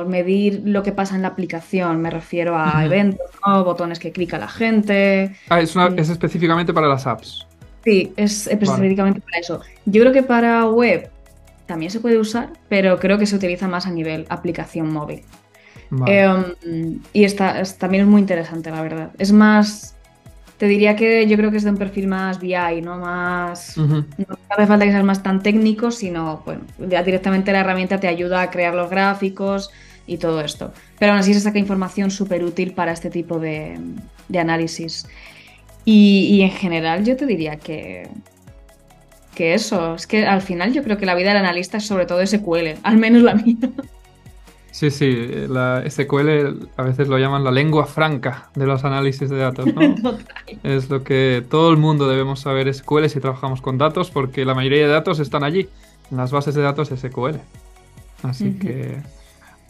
medir 0.06 0.62
lo 0.64 0.82
que 0.82 0.92
pasa 0.92 1.16
en 1.16 1.22
la 1.22 1.28
aplicación. 1.28 2.00
Me 2.00 2.10
refiero 2.10 2.56
a 2.56 2.84
eventos, 2.84 3.26
botones 3.44 3.98
que 3.98 4.12
clica 4.12 4.38
la 4.38 4.48
gente. 4.48 5.34
Ah, 5.48 5.60
es, 5.60 5.74
es 5.96 6.08
específicamente 6.10 6.72
para 6.72 6.88
las 6.88 7.06
apps. 7.06 7.46
Sí, 7.86 8.12
es 8.16 8.48
específicamente 8.48 9.20
para 9.20 9.38
eso. 9.38 9.60
Yo 9.84 10.00
creo 10.00 10.12
que 10.12 10.24
para 10.24 10.66
web 10.66 11.08
también 11.66 11.92
se 11.92 12.00
puede 12.00 12.18
usar, 12.18 12.50
pero 12.68 12.98
creo 12.98 13.16
que 13.16 13.26
se 13.26 13.36
utiliza 13.36 13.68
más 13.68 13.86
a 13.86 13.92
nivel 13.92 14.26
aplicación 14.28 14.92
móvil. 14.92 15.22
Em, 16.08 16.98
y 17.12 17.22
está, 17.22 17.62
también 17.78 18.02
es 18.02 18.08
muy 18.08 18.20
interesante, 18.20 18.72
la 18.72 18.82
verdad. 18.82 19.10
Es 19.18 19.30
más, 19.30 19.94
te 20.58 20.66
diría 20.66 20.96
que 20.96 21.28
yo 21.28 21.36
creo 21.36 21.52
que 21.52 21.58
es 21.58 21.62
de 21.62 21.70
un 21.70 21.76
perfil 21.76 22.08
más 22.08 22.40
BI, 22.40 22.82
¿no? 22.82 22.98
Más. 22.98 23.76
No 23.76 24.04
hace 24.48 24.66
falta 24.66 24.84
que 24.84 24.90
seas 24.90 25.04
más 25.04 25.22
tan 25.22 25.40
técnico, 25.40 25.92
sino, 25.92 26.42
bueno, 26.44 26.62
ya 26.88 27.04
directamente 27.04 27.52
la 27.52 27.60
herramienta 27.60 28.00
te 28.00 28.08
ayuda 28.08 28.42
a 28.42 28.50
crear 28.50 28.74
los 28.74 28.90
gráficos 28.90 29.70
y 30.08 30.16
todo 30.16 30.40
esto. 30.40 30.72
Pero 30.98 31.12
aún 31.12 31.20
así 31.20 31.34
se 31.34 31.40
saca 31.40 31.60
información 31.60 32.10
súper 32.10 32.42
útil 32.42 32.72
para 32.72 32.90
este 32.90 33.10
tipo 33.10 33.38
de, 33.38 33.78
de 34.28 34.38
análisis. 34.40 35.06
Y, 35.88 36.42
en 36.42 36.50
general 36.50 37.04
yo 37.04 37.16
te 37.16 37.26
diría 37.26 37.56
que, 37.56 38.08
que 39.36 39.54
eso, 39.54 39.94
es 39.94 40.08
que 40.08 40.26
al 40.26 40.42
final 40.42 40.72
yo 40.72 40.82
creo 40.82 40.98
que 40.98 41.06
la 41.06 41.14
vida 41.14 41.28
del 41.28 41.38
analista 41.38 41.76
es 41.76 41.86
sobre 41.86 42.06
todo 42.06 42.26
SQL, 42.26 42.80
al 42.82 42.96
menos 42.98 43.22
la 43.22 43.34
mía. 43.36 43.56
Sí, 44.72 44.90
sí, 44.90 45.28
la 45.48 45.84
SQL 45.88 46.68
a 46.76 46.82
veces 46.82 47.06
lo 47.06 47.18
llaman 47.18 47.44
la 47.44 47.52
lengua 47.52 47.86
franca 47.86 48.50
de 48.56 48.66
los 48.66 48.84
análisis 48.84 49.30
de 49.30 49.36
datos, 49.36 49.66
¿no? 49.72 49.80
Es 50.64 50.90
lo 50.90 51.04
que 51.04 51.42
todo 51.48 51.70
el 51.70 51.76
mundo 51.76 52.08
debemos 52.08 52.40
saber 52.40 52.74
SQL 52.74 53.06
si 53.06 53.20
trabajamos 53.20 53.62
con 53.62 53.78
datos, 53.78 54.10
porque 54.10 54.44
la 54.44 54.54
mayoría 54.54 54.82
de 54.82 54.92
datos 54.92 55.20
están 55.20 55.44
allí, 55.44 55.68
en 56.10 56.16
las 56.16 56.32
bases 56.32 56.56
de 56.56 56.62
datos 56.62 56.88
SQL. 56.88 57.36
Así 58.24 58.58
que... 58.58 59.00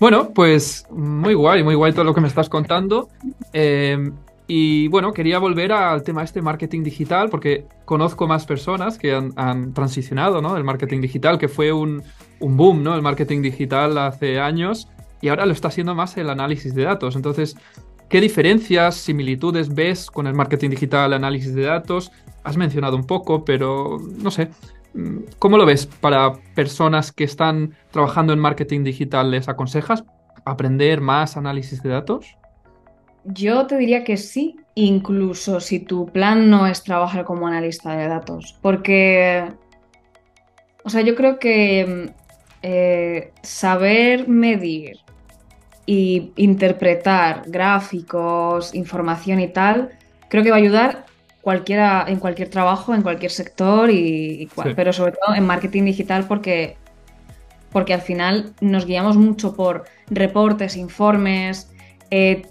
Bueno, 0.01 0.31
pues 0.35 0.87
muy 0.91 1.35
guay, 1.35 1.63
muy 1.63 1.75
guay 1.75 1.93
todo 1.93 2.05
lo 2.05 2.15
que 2.15 2.21
me 2.21 2.29
estás 2.29 2.49
contando. 2.49 3.09
Eh, 3.53 4.11
y 4.49 4.87
bueno, 4.89 5.13
quería 5.13 5.39
volver 5.41 5.73
al 5.73 6.05
tema 6.05 6.23
este 6.23 6.41
marketing 6.41 6.85
digital 6.85 7.29
porque 7.31 7.67
conozco 7.85 8.29
más 8.29 8.47
personas 8.47 8.97
que 8.97 9.13
han, 9.13 9.75
transicionado, 9.75 10.41
¿no? 10.41 10.57
El 10.57 10.63
marketing 10.63 11.01
digital, 11.01 11.39
que 11.39 11.49
fue 11.49 11.73
un, 11.73 12.03
boom, 12.39 12.83
¿no? 12.83 12.95
El 12.95 13.03
marketing 13.03 13.43
digital 13.43 13.99
hace 13.99 14.39
años 14.39 14.89
y 15.21 15.29
ahora 15.29 15.47
lo 15.47 15.53
está 15.53 15.69
haciendo 15.69 15.95
más 15.97 16.17
el 16.17 16.31
análisis 16.31 16.75
de 16.75 16.85
datos. 16.85 17.17
Entonces, 17.17 17.57
¿qué 18.09 18.21
diferencias, 18.21 18.95
similitudes 18.95 19.75
ves 19.75 20.11
con 20.13 20.29
el 20.29 20.35
marketing 20.35 20.71
digital, 20.71 21.13
análisis 21.13 21.53
de 21.53 21.63
datos? 21.63 22.13
Has 22.45 22.57
mencionado 22.57 22.97
un 22.97 23.05
poco, 23.05 23.45
pero 23.45 23.99
no 24.19 24.31
sé. 24.31 24.49
¿Cómo 25.41 25.59
lo 25.59 25.67
ves 25.67 25.87
para 25.87 26.35
personas 26.55 27.11
que 27.11 27.25
están 27.25 27.75
trabajando 27.91 28.33
en 28.33 28.39
marketing 28.39 28.85
digital? 28.85 29.33
¿Les 29.33 29.49
aconsejas 29.49 30.05
aprender 30.45 31.01
más 31.01 31.37
análisis 31.37 31.83
de 31.83 31.91
datos? 31.91 32.37
Yo 33.29 33.67
te 33.67 33.77
diría 33.77 34.05
que 34.05 34.17
sí, 34.17 34.57
incluso 34.75 35.61
si 35.61 35.81
tu 35.81 36.07
plan 36.07 36.49
no 36.49 36.67
es 36.67 36.85
trabajar 36.85 37.25
como 37.25 37.49
analista 37.49 37.97
de 37.97 38.07
datos, 38.07 38.57
porque, 38.63 39.45
o 40.85 40.91
sea, 40.91 41.01
yo 41.01 41.17
creo 41.17 41.39
que 41.39 42.13
eh, 42.63 43.33
saber 43.43 44.29
medir 44.29 44.99
y 45.87 46.33
interpretar 46.37 47.43
gráficos, 47.47 48.75
información 48.75 49.41
y 49.41 49.49
tal, 49.49 49.91
creo 50.29 50.45
que 50.45 50.51
va 50.51 50.57
a 50.57 50.61
ayudar 50.61 51.07
cualquiera, 51.41 52.05
en 52.09 52.19
cualquier 52.19 52.49
trabajo, 52.49 52.95
en 52.95 53.03
cualquier 53.03 53.31
sector, 53.31 53.91
y, 53.91 54.49
pero 54.75 54.93
sobre 54.93 55.13
todo 55.13 55.35
en 55.35 55.47
marketing 55.47 55.85
digital 55.85 56.27
porque, 56.27 56.77
porque 57.71 57.95
al 57.95 58.03
final 58.03 58.53
nos 58.61 58.85
guiamos 58.85 59.17
mucho 59.17 59.55
por 59.55 59.85
reportes, 60.11 60.77
informes. 60.77 61.71
Eh, 62.11 62.43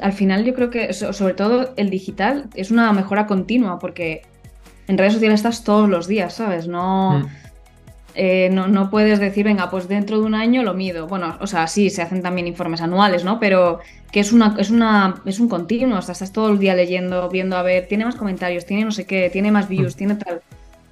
al 0.00 0.12
final 0.12 0.44
yo 0.44 0.54
creo 0.54 0.70
que 0.70 0.92
sobre 0.92 1.34
todo 1.34 1.72
el 1.76 1.90
digital 1.90 2.48
es 2.54 2.70
una 2.70 2.92
mejora 2.92 3.26
continua 3.26 3.78
porque 3.78 4.22
en 4.88 4.98
redes 4.98 5.14
sociales 5.14 5.40
estás 5.40 5.64
todos 5.64 5.88
los 5.88 6.06
días, 6.06 6.34
¿sabes? 6.34 6.66
No... 6.66 7.20
Mm. 7.20 7.26
Eh, 8.16 8.50
no, 8.50 8.90
puedes 8.90 9.20
decir, 9.20 9.44
venga, 9.44 9.70
pues 9.70 9.86
dentro 9.86 10.18
de 10.18 10.26
un 10.26 10.34
año 10.34 10.64
lo 10.64 10.74
mido. 10.74 11.06
Bueno, 11.06 11.36
o 11.40 11.46
sea, 11.46 11.68
sí, 11.68 11.90
se 11.90 12.02
hacen 12.02 12.22
también 12.22 12.48
informes 12.48 12.80
anuales, 12.80 13.24
¿no? 13.24 13.38
Pero 13.38 13.78
que 14.10 14.18
es 14.18 14.32
una, 14.32 14.56
es 14.58 14.70
una, 14.70 15.22
es 15.24 15.38
un 15.38 15.48
continuo, 15.48 15.98
o 15.98 16.02
sea, 16.02 16.12
estás 16.12 16.32
todo 16.32 16.50
el 16.50 16.58
día 16.58 16.74
leyendo, 16.74 17.28
viendo, 17.28 17.56
a 17.56 17.62
ver, 17.62 17.86
tiene 17.86 18.04
más 18.04 18.16
comentarios, 18.16 18.66
tiene 18.66 18.84
no 18.84 18.90
sé 18.90 19.06
qué, 19.06 19.30
tiene 19.30 19.52
más 19.52 19.68
views, 19.68 19.94
mm. 19.94 19.98
tiene 19.98 20.14
tal. 20.16 20.42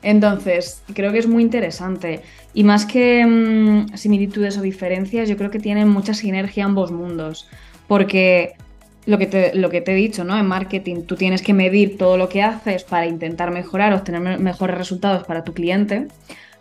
Entonces, 0.02 0.82
creo 0.94 1.10
que 1.10 1.18
es 1.18 1.26
muy 1.26 1.42
interesante. 1.42 2.22
Y 2.54 2.62
más 2.62 2.86
que 2.86 3.26
mm, 3.26 3.96
similitudes 3.96 4.56
o 4.56 4.62
diferencias, 4.62 5.28
yo 5.28 5.36
creo 5.36 5.50
que 5.50 5.58
tienen 5.58 5.88
mucha 5.88 6.14
sinergia 6.14 6.64
ambos 6.64 6.92
mundos. 6.92 7.48
Porque 7.88 8.54
lo 9.08 9.16
que, 9.16 9.26
te, 9.26 9.54
lo 9.54 9.70
que 9.70 9.80
te 9.80 9.92
he 9.92 9.94
dicho, 9.94 10.22
¿no? 10.22 10.38
En 10.38 10.44
marketing, 10.44 11.04
tú 11.06 11.16
tienes 11.16 11.40
que 11.40 11.54
medir 11.54 11.96
todo 11.96 12.18
lo 12.18 12.28
que 12.28 12.42
haces 12.42 12.84
para 12.84 13.06
intentar 13.06 13.50
mejorar, 13.50 13.94
obtener 13.94 14.38
mejores 14.38 14.76
resultados 14.76 15.26
para 15.26 15.44
tu 15.44 15.54
cliente. 15.54 16.08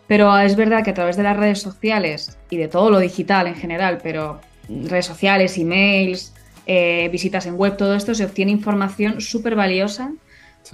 Pero 0.06 0.34
es 0.38 0.56
verdad 0.56 0.82
que 0.82 0.90
a 0.90 0.94
través 0.94 1.18
de 1.18 1.24
las 1.24 1.36
redes 1.36 1.60
sociales 1.60 2.38
y 2.48 2.56
de 2.56 2.68
todo 2.68 2.90
lo 2.90 3.00
digital 3.00 3.48
en 3.48 3.54
general, 3.54 3.98
pero 4.02 4.40
redes 4.66 5.04
sociales, 5.04 5.58
emails, 5.58 6.32
eh, 6.66 7.10
visitas 7.12 7.44
en 7.44 7.56
web, 7.56 7.76
todo 7.76 7.94
esto 7.94 8.14
se 8.14 8.24
obtiene 8.24 8.50
información 8.50 9.20
súper 9.20 9.54
valiosa 9.54 10.12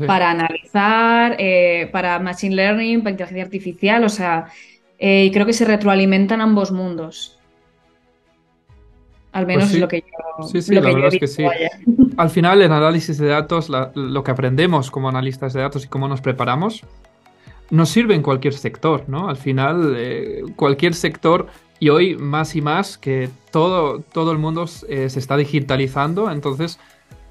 para 0.06 0.30
analizar, 0.30 1.34
eh, 1.40 1.88
para 1.90 2.20
machine 2.20 2.54
learning, 2.54 3.00
para 3.00 3.10
inteligencia 3.10 3.44
artificial, 3.44 4.04
o 4.04 4.08
sea, 4.08 4.46
eh, 5.00 5.28
creo 5.32 5.44
que 5.44 5.52
se 5.52 5.64
retroalimentan 5.64 6.40
ambos 6.40 6.70
mundos. 6.70 7.40
Al 9.34 9.46
menos 9.46 9.64
pues 9.64 9.74
es 9.74 9.80
lo 9.80 9.88
que 9.88 10.00
yo. 10.00 10.48
Sí, 10.48 10.62
sí, 10.62 10.74
la 10.74 10.80
verdad 10.80 11.12
es 11.12 11.18
que 11.18 11.26
sí. 11.26 11.44
Al 12.16 12.30
final, 12.30 12.62
en 12.62 12.72
análisis 12.72 13.18
de 13.18 13.26
datos, 13.26 13.68
lo 13.68 14.24
que 14.24 14.30
aprendemos 14.30 14.90
como 14.90 15.08
analistas 15.08 15.52
de 15.52 15.60
datos 15.60 15.84
y 15.84 15.88
cómo 15.88 16.06
nos 16.08 16.20
preparamos, 16.20 16.84
nos 17.70 17.88
sirve 17.88 18.14
en 18.14 18.22
cualquier 18.22 18.54
sector, 18.54 19.04
¿no? 19.08 19.28
Al 19.28 19.36
final, 19.36 19.94
eh, 19.96 20.44
cualquier 20.54 20.94
sector, 20.94 21.48
y 21.80 21.88
hoy 21.88 22.16
más 22.16 22.54
y 22.54 22.62
más 22.62 22.96
que 22.96 23.28
todo, 23.50 24.00
todo 24.00 24.30
el 24.30 24.38
mundo 24.38 24.66
eh, 24.88 25.08
se 25.10 25.18
está 25.18 25.36
digitalizando, 25.36 26.30
entonces 26.30 26.78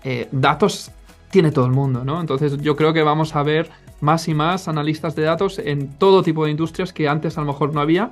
eh, 0.04 0.28
datos 0.34 0.92
tiene 1.32 1.52
todo 1.52 1.66
el 1.66 1.72
mundo, 1.72 2.04
¿no? 2.04 2.20
Entonces 2.20 2.58
yo 2.58 2.76
creo 2.76 2.92
que 2.92 3.02
vamos 3.02 3.36
a 3.36 3.44
ver 3.44 3.70
más 4.02 4.28
y 4.28 4.34
más 4.34 4.68
analistas 4.68 5.16
de 5.16 5.24
datos 5.24 5.58
en 5.58 5.98
todo 5.98 6.22
tipo 6.22 6.44
de 6.44 6.52
industrias 6.52 6.92
que 6.92 7.08
antes 7.08 7.38
a 7.38 7.42
lo 7.42 7.48
mejor 7.48 7.74
no 7.74 7.80
había, 7.80 8.12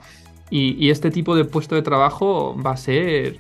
y, 0.50 0.90
este 0.90 1.12
tipo 1.12 1.34
de 1.34 1.46
puesto 1.46 1.76
de 1.76 1.82
trabajo 1.82 2.58
va 2.62 2.72
a 2.72 2.78
ser 2.78 3.40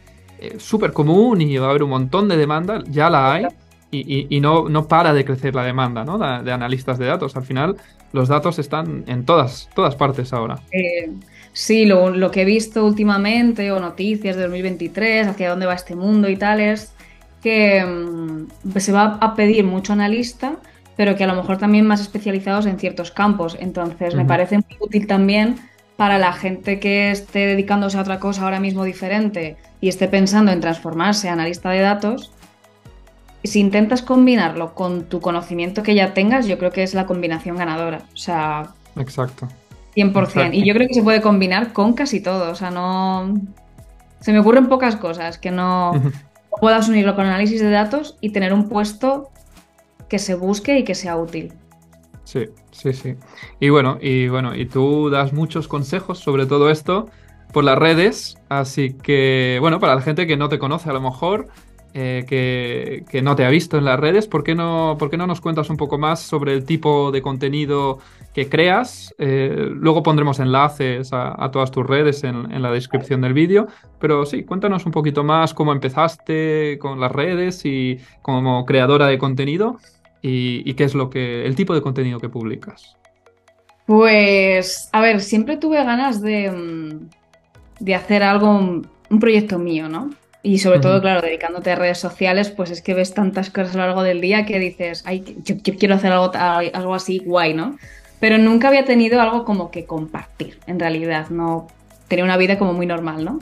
súper 0.57 0.93
común 0.93 1.41
y 1.41 1.57
va 1.57 1.67
a 1.67 1.69
haber 1.69 1.83
un 1.83 1.89
montón 1.91 2.27
de 2.27 2.37
demanda, 2.37 2.83
ya 2.87 3.09
la 3.09 3.33
hay, 3.33 3.47
y, 3.91 4.39
no, 4.39 4.69
no, 4.69 4.87
para 4.87 5.13
de 5.13 5.25
crecer 5.25 5.53
la 5.53 5.63
demanda 5.63 6.05
¿no? 6.05 6.17
de, 6.17 6.43
de, 6.43 6.51
analistas 6.53 6.97
de 6.97 7.07
datos. 7.07 7.35
Al 7.35 7.43
final, 7.43 7.75
los 8.13 8.29
datos 8.29 8.57
están 8.59 9.03
en 9.07 9.25
todas, 9.25 9.69
todas 9.75 9.95
partes 9.95 10.31
ahora. 10.33 10.59
Eh, 10.71 11.11
sí, 11.53 11.85
lo, 11.85 12.31
que 12.31 12.41
he 12.41 12.45
visto 12.45 12.85
últimamente, 12.85 13.71
o 13.71 13.79
noticias 13.79 14.35
de 14.35 14.43
2023, 14.43 15.27
hacia 15.27 15.49
dónde 15.49 15.65
va 15.65 15.73
este 15.73 15.95
mundo 15.95 16.29
y 16.29 16.37
tal, 16.37 16.59
es 16.61 16.93
que 17.41 17.83
mm, 17.83 18.77
se 18.77 18.91
va 18.91 19.17
a 19.19 19.35
pedir 19.35 19.65
mucho 19.65 19.93
analista, 19.93 20.55
pero 20.95 21.15
que 21.15 21.23
a 21.23 21.27
lo 21.27 21.35
mejor 21.35 21.57
también 21.57 21.85
más 21.85 21.99
especializados 22.01 22.65
en 22.67 22.79
ciertos 22.79 23.11
campos. 23.11 23.57
Entonces, 23.59 24.15
me 24.15 24.25
parece 24.25 24.55
muy 24.55 24.77
útil 24.79 25.07
también 25.07 25.55
para 26.01 26.17
la 26.17 26.33
gente 26.33 26.79
que 26.79 27.11
esté 27.11 27.45
dedicándose 27.45 27.95
a 27.95 28.01
otra 28.01 28.19
cosa 28.19 28.41
ahora 28.41 28.59
mismo 28.59 28.83
diferente 28.85 29.55
y 29.81 29.87
esté 29.87 30.07
pensando 30.07 30.51
en 30.51 30.59
transformarse 30.59 31.29
a 31.29 31.33
analista 31.33 31.69
de 31.69 31.79
datos, 31.81 32.31
si 33.43 33.59
intentas 33.59 34.01
combinarlo 34.01 34.73
con 34.73 35.03
tu 35.03 35.21
conocimiento 35.21 35.83
que 35.83 35.93
ya 35.93 36.15
tengas, 36.15 36.47
yo 36.47 36.57
creo 36.57 36.71
que 36.71 36.81
es 36.81 36.95
la 36.95 37.05
combinación 37.05 37.55
ganadora. 37.55 38.01
O 38.15 38.17
sea. 38.17 38.71
Exacto. 38.95 39.47
100%. 39.95 40.49
Y 40.53 40.65
yo 40.65 40.73
creo 40.73 40.87
que 40.87 40.95
se 40.95 41.03
puede 41.03 41.21
combinar 41.21 41.71
con 41.71 41.93
casi 41.93 42.19
todo. 42.19 42.51
O 42.51 42.55
sea, 42.55 42.71
no. 42.71 43.39
Se 44.21 44.33
me 44.33 44.39
ocurren 44.39 44.69
pocas 44.69 44.95
cosas 44.95 45.37
que 45.37 45.51
no 45.51 45.91
puedas 46.59 46.89
unirlo 46.89 47.15
con 47.15 47.27
análisis 47.27 47.61
de 47.61 47.69
datos 47.69 48.17
y 48.21 48.31
tener 48.31 48.53
un 48.53 48.69
puesto 48.69 49.29
que 50.09 50.17
se 50.17 50.33
busque 50.33 50.79
y 50.79 50.83
que 50.83 50.95
sea 50.95 51.15
útil. 51.15 51.53
Sí, 52.31 52.45
sí, 52.71 52.93
sí. 52.93 53.15
Y 53.59 53.67
bueno, 53.67 53.97
y 53.99 54.29
bueno, 54.29 54.55
y 54.55 54.65
tú 54.65 55.09
das 55.09 55.33
muchos 55.33 55.67
consejos 55.67 56.19
sobre 56.19 56.45
todo 56.45 56.69
esto 56.69 57.09
por 57.51 57.65
las 57.65 57.77
redes, 57.77 58.37
así 58.47 58.93
que 58.93 59.57
bueno, 59.59 59.81
para 59.81 59.95
la 59.95 60.01
gente 60.01 60.25
que 60.25 60.37
no 60.37 60.47
te 60.47 60.57
conoce 60.57 60.89
a 60.89 60.93
lo 60.93 61.01
mejor, 61.01 61.49
eh, 61.93 62.23
que, 62.25 63.21
no 63.21 63.35
te 63.35 63.43
ha 63.43 63.49
visto 63.49 63.77
en 63.77 63.83
las 63.83 63.99
redes, 63.99 64.27
¿por 64.27 64.45
qué, 64.45 64.55
no, 64.55 64.95
¿por 64.97 65.09
qué 65.09 65.17
no 65.17 65.27
nos 65.27 65.41
cuentas 65.41 65.69
un 65.69 65.75
poco 65.75 65.97
más 65.97 66.21
sobre 66.21 66.53
el 66.53 66.63
tipo 66.63 67.11
de 67.11 67.21
contenido 67.21 67.99
que 68.33 68.47
creas? 68.47 69.13
Eh, 69.17 69.67
luego 69.69 70.01
pondremos 70.01 70.39
enlaces 70.39 71.09
a, 71.11 71.49
todas 71.51 71.69
tus 71.69 71.85
redes 71.85 72.23
en, 72.23 72.61
la 72.61 72.71
descripción 72.71 73.19
del 73.19 73.33
vídeo, 73.33 73.67
pero 73.99 74.25
sí, 74.25 74.45
cuéntanos 74.45 74.85
un 74.85 74.93
poquito 74.93 75.25
más 75.25 75.53
cómo 75.53 75.73
empezaste 75.73 76.77
con 76.79 77.01
las 77.01 77.11
redes 77.11 77.65
y 77.65 77.99
como 78.21 78.65
creadora 78.65 79.07
de 79.07 79.17
contenido 79.17 79.79
y, 80.21 80.73
qué 80.73 80.83
es 80.83 80.93
lo 80.93 81.09
que, 81.09 81.45
el 81.45 81.55
tipo 81.55 81.73
de 81.73 81.81
contenido 81.81 82.19
que 82.19 82.29
publicas. 82.29 82.97
Pues, 83.85 84.89
a 84.91 85.01
ver, 85.01 85.21
siempre 85.21 85.57
tuve 85.57 85.83
ganas 85.83 86.21
de, 86.21 86.51
mm, 86.51 87.09
de 87.79 87.95
hacer 87.95 88.23
algo, 88.23 88.49
un 88.51 89.19
proyecto 89.19 89.59
mío, 89.59 89.89
¿no? 89.89 90.11
Y 90.43 90.57
sobre 90.57 90.79
todo, 90.79 91.01
claro, 91.01 91.21
dedicándote 91.21 91.71
a 91.71 91.75
redes 91.75 91.99
sociales, 91.99 92.49
pues 92.49 92.71
es 92.71 92.81
que 92.81 92.95
ves 92.95 93.13
tantas 93.13 93.51
cosas 93.51 93.75
a 93.75 93.77
lo 93.77 93.85
largo 93.85 94.01
del 94.01 94.21
día 94.21 94.45
que 94.45 94.57
dices, 94.57 95.03
ay, 95.05 95.37
yo, 95.43 95.55
quiero 95.77 95.95
hacer 95.95 96.11
algo, 96.11 96.31
algo 96.33 96.95
así 96.95 97.19
guay, 97.19 97.53
¿no? 97.53 97.77
Pero 98.19 98.39
nunca 98.39 98.69
había 98.69 98.85
tenido 98.85 99.21
algo 99.21 99.45
como 99.45 99.69
que 99.69 99.85
compartir, 99.85 100.59
en 100.65 100.79
realidad, 100.79 101.29
no 101.29 101.67
tenía 102.07 102.25
una 102.25 102.37
vida 102.37 102.57
como 102.57 102.73
muy 102.73 102.87
normal, 102.87 103.23
¿no? 103.23 103.39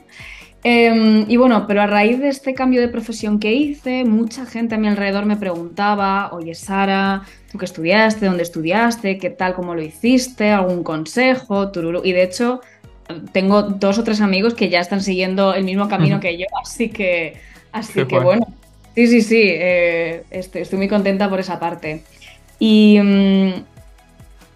Em, 0.64 1.26
y 1.30 1.38
bueno, 1.38 1.66
pero 1.68 1.82
a 1.82 1.88
raíz 1.88 2.20
de 2.20 2.28
este 2.28 2.54
cambio 2.54 2.82
de 2.82 2.90
profesión 2.90 3.40
que 3.40 3.54
hice, 3.54 4.04
mucha 4.04 4.46
gente 4.46 4.76
a 4.76 4.78
mi 4.78 4.88
alrededor 4.88 5.26
me 5.26 5.38
preguntaba, 5.38 6.34
oye 6.34 6.54
Sara, 6.54 7.24
¿tú 7.52 7.58
qué 7.58 7.66
estudiaste? 7.66 8.26
¿Dónde 8.26 8.44
estudiaste? 8.44 9.18
¿Qué 9.18 9.30
tal? 9.30 9.54
¿Cómo 9.54 9.74
lo 9.74 9.82
hiciste? 9.82 10.50
¿Algún 10.50 10.84
consejo? 10.84 11.72
Tururu. 11.72 12.02
Y 12.04 12.12
de 12.12 12.24
hecho, 12.24 12.60
tengo 13.32 13.62
dos 13.64 14.00
o 14.00 14.04
tres 14.04 14.20
amigos 14.20 14.54
que 14.54 14.70
ya 14.70 14.82
están 14.82 15.02
siguiendo 15.02 15.54
el 15.54 15.64
mismo 15.64 15.88
camino 15.88 16.20
que 16.20 16.38
yo, 16.38 16.46
así 16.62 16.90
que, 16.90 17.38
así 17.72 18.06
que 18.06 18.20
bueno. 18.20 18.46
Sí, 18.96 19.08
sí, 19.08 19.22
sí, 19.22 19.42
eh, 19.46 20.24
estoy, 20.30 20.66
muy 20.78 20.90
contenta 20.90 21.30
por 21.30 21.40
esa 21.40 21.58
parte. 21.58 22.04
Y 22.60 23.00
mm, 23.02 23.64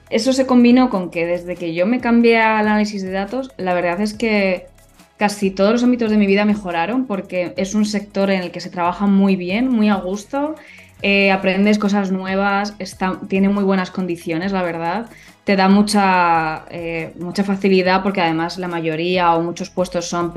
eso 0.10 0.34
se 0.34 0.46
combinó 0.46 0.90
con 0.90 1.12
que 1.12 1.26
desde 1.26 1.56
que 1.56 1.74
yo 1.74 1.86
me 1.86 2.02
cambié 2.02 2.42
al 2.42 2.68
análisis 2.68 3.04
de 3.04 3.12
datos, 3.12 3.52
la 3.56 3.74
verdad 3.74 4.02
es 4.02 4.14
que 4.14 4.68
casi 5.18 5.52
todos 5.52 5.72
los 5.72 5.84
ámbitos 5.84 6.12
de 6.12 6.18
mi 6.18 6.28
vida 6.28 6.46
mejoraron 6.46 7.06
porque 7.06 7.54
es 7.58 7.76
un 7.76 7.86
sector 7.86 8.30
en 8.32 8.42
el 8.42 8.52
que 8.52 8.60
se 8.60 8.70
trabaja 8.70 9.06
muy 9.06 9.36
bien, 9.36 9.70
muy 9.70 9.90
a 9.90 9.96
gusto, 9.96 10.56
eh, 11.02 11.32
aprendes 11.32 11.78
cosas 11.80 12.12
nuevas, 12.12 12.76
está, 12.80 13.20
tiene 13.28 13.50
muy 13.50 13.64
buenas 13.64 13.92
condiciones, 13.92 14.52
la 14.52 14.64
verdad 14.64 15.10
te 15.44 15.56
da 15.56 15.68
mucha, 15.68 16.64
eh, 16.70 17.14
mucha 17.20 17.44
facilidad 17.44 18.02
porque 18.02 18.22
además 18.22 18.58
la 18.58 18.68
mayoría 18.68 19.34
o 19.34 19.42
muchos 19.42 19.70
puestos 19.70 20.06
son 20.06 20.34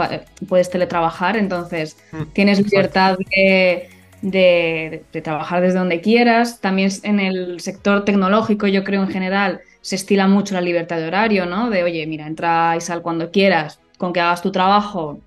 puedes 0.49 0.71
teletrabajar, 0.71 1.37
entonces 1.37 1.97
mm, 2.13 2.23
tienes 2.33 2.61
libertad 2.61 3.17
de, 3.17 3.89
de, 4.23 5.21
trabajar 5.23 5.63
desde 5.63 5.79
donde 5.79 6.01
quieras. 6.01 6.61
También 6.61 6.91
en 7.05 7.21
el 7.21 7.61
sector 7.61 8.05
tecnológico, 8.05 8.67
yo 8.67 8.83
creo 8.83 9.03
en 9.03 9.11
general, 9.11 9.61
se 9.81 9.95
estila 9.95 10.27
mucho 10.27 10.55
la 10.55 10.61
libertad 10.61 10.97
de 10.97 11.07
horario, 11.07 11.47
¿no? 11.47 11.71
De 11.71 11.85
oye, 11.85 12.05
mira, 12.07 12.27
entra 12.27 12.75
y 12.77 12.81
sal 12.81 13.03
cuando 13.03 13.31
quieras, 13.31 13.79
con 13.97 14.13
que 14.13 14.21
hagas 14.21 14.43
tu 14.43 14.53
trabajo, 14.53 15.21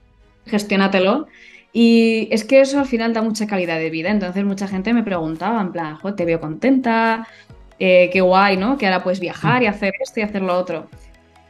gestiónatelo. 0.46 1.28
Y 1.72 2.28
es 2.32 2.44
que 2.44 2.62
eso 2.62 2.80
al 2.80 2.88
final 2.88 3.14
da 3.14 3.22
mucha 3.22 3.48
calidad 3.48 3.78
de 3.78 3.90
vida. 3.90 4.10
Entonces 4.10 4.44
mucha 4.44 4.68
gente 4.68 4.94
me 4.94 5.04
preguntaba, 5.04 5.62
en 5.62 5.72
plan, 5.72 5.98
te 6.16 6.26
veo 6.26 6.40
contenta, 6.40 7.28
eh, 7.80 8.10
qué 8.12 8.22
guay, 8.22 8.58
¿no? 8.58 8.78
Que 8.78 8.88
ahora 8.88 9.04
puedes 9.04 9.20
viajar 9.20 9.64
y 9.64 9.68
hacer 9.68 9.94
esto 10.02 10.20
y 10.20 10.24
hacer 10.24 10.42
lo 10.42 10.58
otro. 10.58 10.88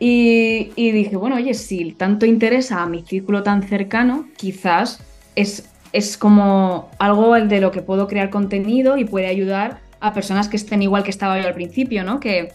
Y, 0.02 0.72
dije, 0.78 1.18
bueno, 1.18 1.36
oye, 1.36 1.54
si 1.54 1.92
tanto 1.92 2.26
interesa 2.26 2.82
a 2.82 2.86
mi 2.86 3.02
círculo 3.02 3.44
tan 3.44 3.64
cercano, 3.64 4.28
quizás 4.38 5.02
es, 5.36 5.70
es 5.92 6.18
como 6.18 6.90
algo 7.00 7.34
de 7.34 7.60
lo 7.60 7.72
que 7.72 7.82
puedo 7.82 8.08
crear 8.08 8.30
contenido 8.30 8.98
y 8.98 9.04
puede 9.04 9.28
ayudar 9.28 9.80
a 10.00 10.14
personas 10.14 10.48
que 10.48 10.56
estén 10.56 10.82
igual 10.82 11.04
que 11.04 11.10
estaba 11.10 11.40
yo 11.42 11.48
al 11.48 11.54
principio, 11.54 12.06
¿no? 12.06 12.22
Que 12.22 12.54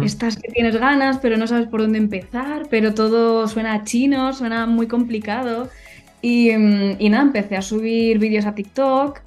estás 0.00 0.36
que 0.36 0.48
tienes 0.52 0.76
ganas, 0.76 1.18
pero 1.18 1.36
no 1.36 1.46
sabes 1.46 1.68
por 1.68 1.80
dónde 1.82 1.98
empezar, 1.98 2.68
pero 2.70 2.94
todo 2.94 3.48
suena 3.48 3.84
chino, 3.84 4.32
suena 4.32 4.66
muy 4.66 4.88
complicado. 4.88 5.70
Y, 6.20 6.50
mm, 6.56 6.96
y 7.00 7.08
nada, 7.10 7.24
empecé 7.24 7.56
a 7.56 7.62
subir 7.62 8.18
vídeos 8.18 8.46
a 8.46 8.54
TikTok 8.54 9.20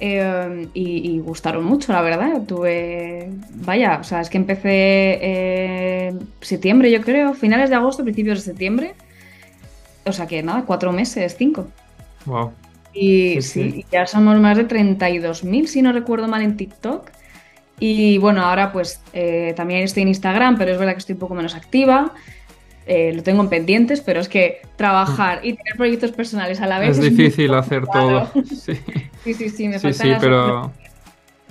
eh, 0.00 0.68
y, 0.74 1.12
y 1.16 1.18
gustaron 1.20 1.64
mucho, 1.64 1.92
la 1.92 2.02
verdad. 2.02 2.44
Tuve, 2.46 3.36
vaya, 3.50 3.98
o 4.00 4.04
sea, 4.04 4.20
es 4.20 4.30
que 4.30 4.38
empecé 4.38 6.08
en 6.08 6.34
septiembre, 6.40 6.90
yo 6.90 7.02
creo, 7.02 7.34
finales 7.34 7.70
de 7.70 7.76
agosto, 7.76 8.02
principios 8.04 8.38
de 8.40 8.44
septiembre. 8.44 8.96
O 10.04 10.12
sea 10.12 10.26
que 10.26 10.42
nada, 10.42 10.64
cuatro 10.66 10.92
meses, 10.92 11.36
cinco. 11.38 11.74
Wow. 12.24 12.58
Y 12.92 13.40
Sí, 13.42 13.70
sí, 13.70 13.70
sí. 13.72 13.86
ya 13.92 14.06
somos 14.06 14.38
más 14.40 14.56
de 14.58 14.66
32.000, 14.66 15.66
si 15.68 15.82
no 15.82 15.92
recuerdo 15.92 16.28
mal, 16.28 16.42
en 16.42 16.56
TikTok. 16.56 17.10
Y 17.80 18.18
bueno, 18.18 18.42
ahora 18.44 18.70
pues 18.72 19.00
eh, 19.14 19.54
también 19.56 19.82
estoy 19.82 20.02
en 20.02 20.08
Instagram, 20.08 20.56
pero 20.58 20.70
es 20.72 20.78
verdad 20.78 20.92
que 20.92 20.98
estoy 20.98 21.14
un 21.14 21.18
poco 21.18 21.34
menos 21.34 21.54
activa. 21.54 22.12
Eh, 22.86 23.12
lo 23.14 23.22
tengo 23.22 23.42
en 23.42 23.48
pendientes, 23.48 24.00
pero 24.00 24.20
es 24.20 24.28
que 24.28 24.62
trabajar 24.76 25.40
y 25.44 25.54
tener 25.54 25.76
proyectos 25.76 26.12
personales 26.12 26.60
a 26.60 26.66
la 26.66 26.78
vez 26.78 26.90
Es 26.90 26.98
muy 26.98 27.10
difícil 27.10 27.54
hacer 27.54 27.86
todo. 27.86 28.30
Sí, 28.44 28.74
Sí, 29.24 29.34
sí, 29.34 29.48
sí, 29.50 29.68
me 29.68 29.78
sí, 29.78 29.92
sí, 29.92 30.08
pero, 30.20 30.72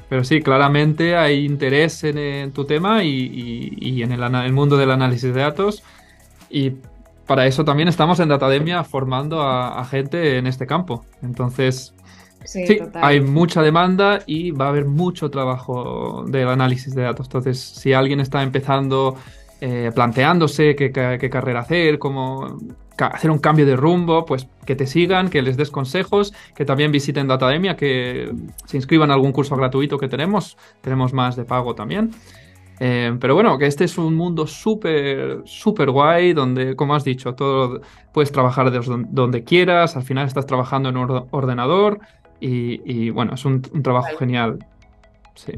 pero 0.10 0.24
sí, 0.24 0.42
claramente 0.42 1.16
hay 1.16 1.46
interés 1.46 2.04
en, 2.04 2.18
en 2.18 2.52
tu 2.52 2.66
tema 2.66 3.04
y, 3.04 3.10
y- 3.10 3.90
y 3.90 4.04
en 4.04 4.12
el, 4.12 4.24
el 4.24 4.54
mundo 4.54 4.76
del 4.78 4.92
análisis 4.92 5.34
de 5.34 5.42
datos. 5.42 5.84
Y 6.50 6.74
para 7.28 7.46
eso 7.46 7.64
también 7.64 7.88
estamos 7.88 8.20
en 8.20 8.30
Datademia 8.30 8.84
formando 8.84 9.42
a, 9.42 9.80
a 9.80 9.86
gente 9.86 10.38
en 10.40 10.48
este 10.48 10.66
campo. 10.66 11.06
Entonces, 11.22 11.94
Sí, 12.44 12.66
sí, 12.66 12.78
total. 12.78 13.04
hay 13.04 13.22
mucha 13.22 13.62
demanda 13.62 14.20
y 14.26 14.52
va 14.52 14.66
a 14.66 14.70
haber 14.70 14.86
mucho 14.86 15.30
trabajo 15.30 16.24
del 16.28 16.48
análisis 16.48 16.96
de 16.96 17.04
datos. 17.04 17.28
Entonces, 17.28 17.60
si 17.60 17.94
alguien 17.94 18.20
está 18.20 18.42
empezando, 18.44 19.16
eh, 19.62 19.92
planteándose 19.94 20.76
qué, 20.76 20.92
ca- 20.92 21.18
qué 21.18 21.30
carrera 21.30 21.60
hacer, 21.60 22.00
cómo 22.00 22.58
hacer 22.98 23.32
un 23.32 23.40
cambio 23.40 23.66
de 23.66 23.76
rumbo, 23.76 24.26
pues 24.26 24.48
que 24.66 24.76
te 24.76 24.86
sigan, 24.86 25.30
que 25.30 25.42
les 25.42 25.56
des 25.58 25.70
consejos, 25.72 26.34
que 26.56 26.66
también 26.66 26.92
visiten 26.92 27.28
Datademia, 27.28 27.76
que 27.76 28.30
se 28.66 28.78
inscriban 28.78 29.10
a 29.12 29.14
algún 29.14 29.32
curso 29.32 29.56
gratuito 29.56 29.98
que 29.98 30.08
tenemos. 30.08 30.58
Tenemos 30.82 31.14
más 31.14 31.36
de 31.36 31.46
pago 31.46 31.76
también. 31.76 32.12
Eh, 32.82 33.14
pero 33.20 33.36
bueno, 33.36 33.58
que 33.58 33.66
este 33.68 33.84
es 33.84 33.98
un 33.98 34.16
mundo 34.16 34.48
súper, 34.48 35.42
súper 35.44 35.92
guay, 35.92 36.32
donde, 36.32 36.78
como 36.78 36.96
has 36.96 37.04
dicho, 37.04 37.34
todo 37.36 37.82
puedes 38.14 38.32
trabajar 38.32 38.72
desde 38.72 38.90
don- 38.90 39.08
donde 39.12 39.44
quieras, 39.44 39.98
al 39.98 40.04
final 40.04 40.26
estás 40.28 40.46
trabajando 40.46 40.88
en 40.90 40.96
un 40.98 41.10
or- 41.12 41.28
ordenador 41.32 42.00
y, 42.40 42.82
y, 42.86 43.10
bueno, 43.10 43.34
es 43.36 43.46
un, 43.46 43.62
un 43.74 43.84
trabajo 43.84 44.06
Vale. 44.08 44.18
genial. 44.18 44.66
Sí, 45.36 45.54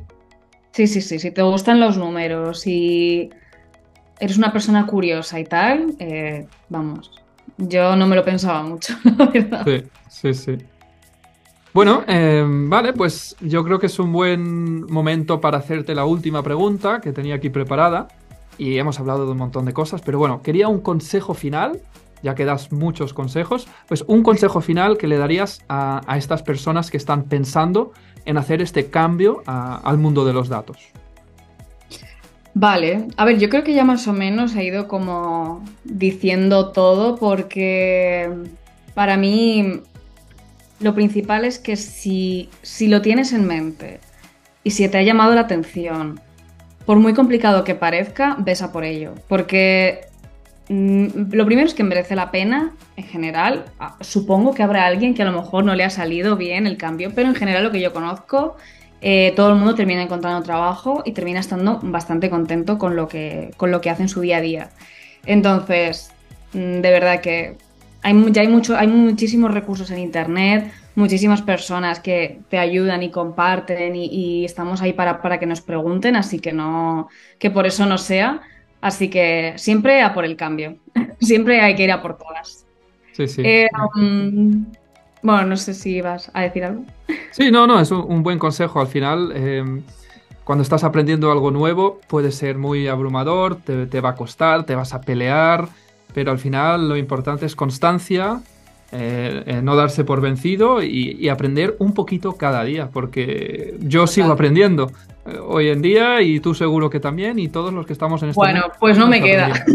Sí, 0.74 0.88
sí, 0.88 1.02
sí, 1.02 1.20
si 1.20 1.32
te 1.32 1.42
gustan 1.42 1.80
los 1.82 1.98
números 1.98 2.66
y 2.66 3.30
eres 4.20 4.38
una 4.38 4.54
persona 4.54 4.86
curiosa 4.86 5.38
y 5.40 5.44
tal, 5.44 5.96
eh, 6.00 6.48
vamos, 6.70 7.12
yo 7.58 7.96
no 7.98 8.08
me 8.08 8.16
lo 8.16 8.24
pensaba 8.24 8.64
mucho, 8.64 8.94
la 9.18 9.26
verdad. 9.26 9.66
sí, 9.66 9.84
sí, 10.10 10.34
sí. 10.34 10.58
Bueno, 11.74 12.04
eh, 12.08 12.46
vale, 12.48 12.94
pues 12.94 13.36
yo 13.42 13.64
creo 13.64 13.80
que 13.80 13.86
es 13.88 14.00
un 14.00 14.12
buen 14.14 14.86
momento 14.86 15.42
para 15.42 15.58
hacerte 15.58 15.94
la 15.96 16.06
última 16.06 16.42
pregunta 16.44 17.00
que 17.02 17.12
tenía 17.14 17.36
aquí 17.36 17.50
preparada 17.50 18.08
y 18.58 18.78
hemos 18.78 19.00
hablado 19.00 19.26
de 19.26 19.32
un 19.32 19.38
montón 19.38 19.66
de 19.66 19.74
cosas, 19.74 20.02
pero 20.02 20.20
bueno, 20.20 20.42
quería 20.42 20.68
un 20.70 20.82
consejo 20.82 21.34
final, 21.34 21.82
ya 22.24 22.36
que 22.36 22.46
das 22.46 22.72
muchos 22.72 23.14
consejos, 23.14 23.68
pues 23.88 24.04
un 24.08 24.24
consejo 24.24 24.62
final 24.62 24.98
que 24.98 25.08
le 25.08 25.18
darías 25.18 25.64
a, 25.70 26.02
estas 26.18 26.44
personas 26.44 26.92
que 26.92 26.98
están 26.98 27.24
pensando 27.24 27.92
en 28.26 28.38
hacer 28.38 28.62
este 28.62 28.90
cambio 28.90 29.44
al 29.46 29.98
mundo 29.98 30.26
de 30.26 30.34
los 30.34 30.50
datos. 30.50 30.78
Vale, 32.54 33.08
a 33.16 33.26
ver, 33.26 33.40
yo 33.40 33.50
creo 33.50 33.64
que 33.64 33.74
ya 33.74 33.86
más 33.86 34.08
o 34.08 34.14
menos 34.14 34.56
he 34.56 34.66
ido 34.66 34.88
como 34.88 35.64
diciendo 35.86 36.72
todo 36.72 37.16
porque 37.16 38.30
para 38.94 39.16
mí 39.16 39.82
lo 40.82 40.94
principal 40.94 41.46
es 41.46 41.60
que 41.60 41.78
si, 41.78 42.50
si 42.62 42.88
lo 42.88 43.02
tienes 43.02 43.32
en 43.32 43.48
mente 43.48 44.02
y 44.64 44.72
si 44.72 44.88
te 44.90 44.98
ha 44.98 45.02
llamado 45.02 45.34
la 45.34 45.42
atención, 45.42 46.20
por 46.86 46.98
muy 46.98 47.14
complicado 47.14 47.64
que 47.64 47.76
parezca, 47.76 48.36
ves 48.40 48.62
a 48.62 48.72
por 48.72 48.84
ello. 48.84 49.14
Porque 49.28 50.11
lo 50.72 51.46
primero 51.46 51.68
es 51.68 51.74
que 51.74 51.84
merece 51.84 52.16
la 52.16 52.32
pena, 52.32 52.78
en 52.96 53.04
general. 53.06 53.66
Ah, 53.80 53.98
Supongo 54.02 54.54
que 54.54 54.64
habrá 54.64 54.86
alguien 54.86 55.14
que 55.14 55.22
a 55.22 55.26
lo 55.26 55.34
mejor 55.34 55.66
no 55.66 55.76
le 55.76 55.84
ha 55.84 55.90
salido 55.90 56.38
bien 56.38 56.68
el 56.68 56.78
cambio, 56.78 57.14
pero 57.16 57.28
en 57.30 57.36
general 57.36 57.64
lo 57.64 57.72
que 57.72 57.82
yo 57.82 57.92
conozco, 57.94 58.56
eh, 59.02 59.34
todo 59.36 59.50
el 59.50 59.56
mundo 59.56 59.76
termina 59.76 60.02
encontrando 60.04 60.44
trabajo 60.44 61.02
y 61.06 61.14
termina 61.14 61.40
estando 61.40 61.80
bastante 61.84 62.30
contento 62.30 62.78
con 62.78 62.96
lo 62.96 63.08
que, 63.08 63.52
con 63.58 63.72
lo 63.72 63.82
que 63.82 63.90
hace 63.90 64.04
en 64.04 64.10
su 64.10 64.22
día 64.22 64.38
a 64.38 64.42
día. 64.42 64.74
Entonces, 65.26 66.16
mm, 66.54 66.82
de 66.82 66.92
verdad 66.92 67.22
que 67.22 67.58
hay, 68.02 68.32
ya 68.32 68.42
hay, 68.42 68.62
hay 68.78 68.88
muchísimos 68.88 69.54
recursos 69.54 69.92
en 69.92 70.00
Internet, 70.00 70.72
muchísimas 70.96 71.42
personas 71.42 72.00
que 72.00 72.44
te 72.50 72.58
ayudan 72.58 73.04
y 73.04 73.12
comparten 73.12 73.96
y, 73.96 74.06
y 74.42 74.46
estamos 74.46 74.82
ahí 74.82 74.94
para, 74.94 75.22
para 75.22 75.40
que 75.40 75.46
nos 75.46 75.62
pregunten, 75.62 76.16
así 76.16 76.40
que 76.40 76.54
no, 76.54 77.10
que 77.40 77.52
por 77.52 77.68
eso 77.68 77.86
no 77.86 77.98
sea. 77.98 78.42
Así 78.82 79.10
que 79.10 79.54
siempre 79.58 80.02
a 80.02 80.14
por 80.14 80.26
el 80.26 80.36
cambio, 80.36 80.78
siempre 81.22 81.62
hay 81.62 81.76
que 81.76 81.84
ir 81.84 81.92
a 81.92 82.02
por 82.02 82.18
todas. 82.18 82.66
Sí, 83.14 83.28
sí. 83.28 83.42
Eh, 83.46 83.68
um, 83.96 84.66
bueno, 85.22 85.46
no 85.46 85.58
sé 85.58 85.74
si 85.74 86.02
vas 86.02 86.32
a 86.34 86.42
decir 86.42 86.64
algo. 86.64 86.84
Sí, 87.32 87.52
no, 87.52 87.68
no, 87.68 87.80
es 87.80 87.92
un, 87.92 88.04
un 88.08 88.24
buen 88.24 88.40
consejo. 88.40 88.82
Al 88.82 88.88
final, 88.88 89.32
eh, 89.36 89.64
cuando 90.44 90.64
estás 90.64 90.84
aprendiendo 90.84 91.32
algo 91.32 91.52
nuevo, 91.52 92.00
puede 92.08 92.32
ser 92.32 92.58
muy 92.58 92.88
abrumador, 92.88 93.58
te, 93.58 93.86
te 93.86 94.02
va 94.02 94.10
a 94.10 94.16
costar, 94.16 94.66
te 94.66 94.76
vas 94.76 94.94
a 94.94 95.02
pelear, 95.02 95.70
pero 96.14 96.32
al 96.32 96.40
final 96.40 96.90
lo 96.90 96.98
importante 96.98 97.46
es 97.46 97.56
constancia, 97.56 98.42
eh, 98.92 99.44
eh, 99.46 99.62
no 99.62 99.76
darse 99.76 100.04
por 100.04 100.20
vencido 100.20 100.82
y, 100.84 101.16
y 101.20 101.30
aprender 101.30 101.76
un 101.80 101.94
poquito 101.94 102.34
cada 102.34 102.64
día, 102.64 102.90
porque 102.92 103.78
yo 103.80 104.08
sigo 104.08 104.32
aprendiendo 104.32 104.92
hoy 105.48 105.70
en 105.70 105.82
día 105.82 106.22
y 106.22 106.40
tú 106.40 106.54
seguro 106.56 106.90
que 106.90 107.00
también 107.00 107.38
y 107.40 107.48
todos 107.48 107.72
los 107.74 107.86
que 107.86 107.94
estamos 107.94 108.24
en 108.24 108.30
este 108.30 108.40
Bueno, 108.40 108.64
pues 108.80 108.98
no 108.98 109.08
me 109.08 109.22
queda. 109.22 109.66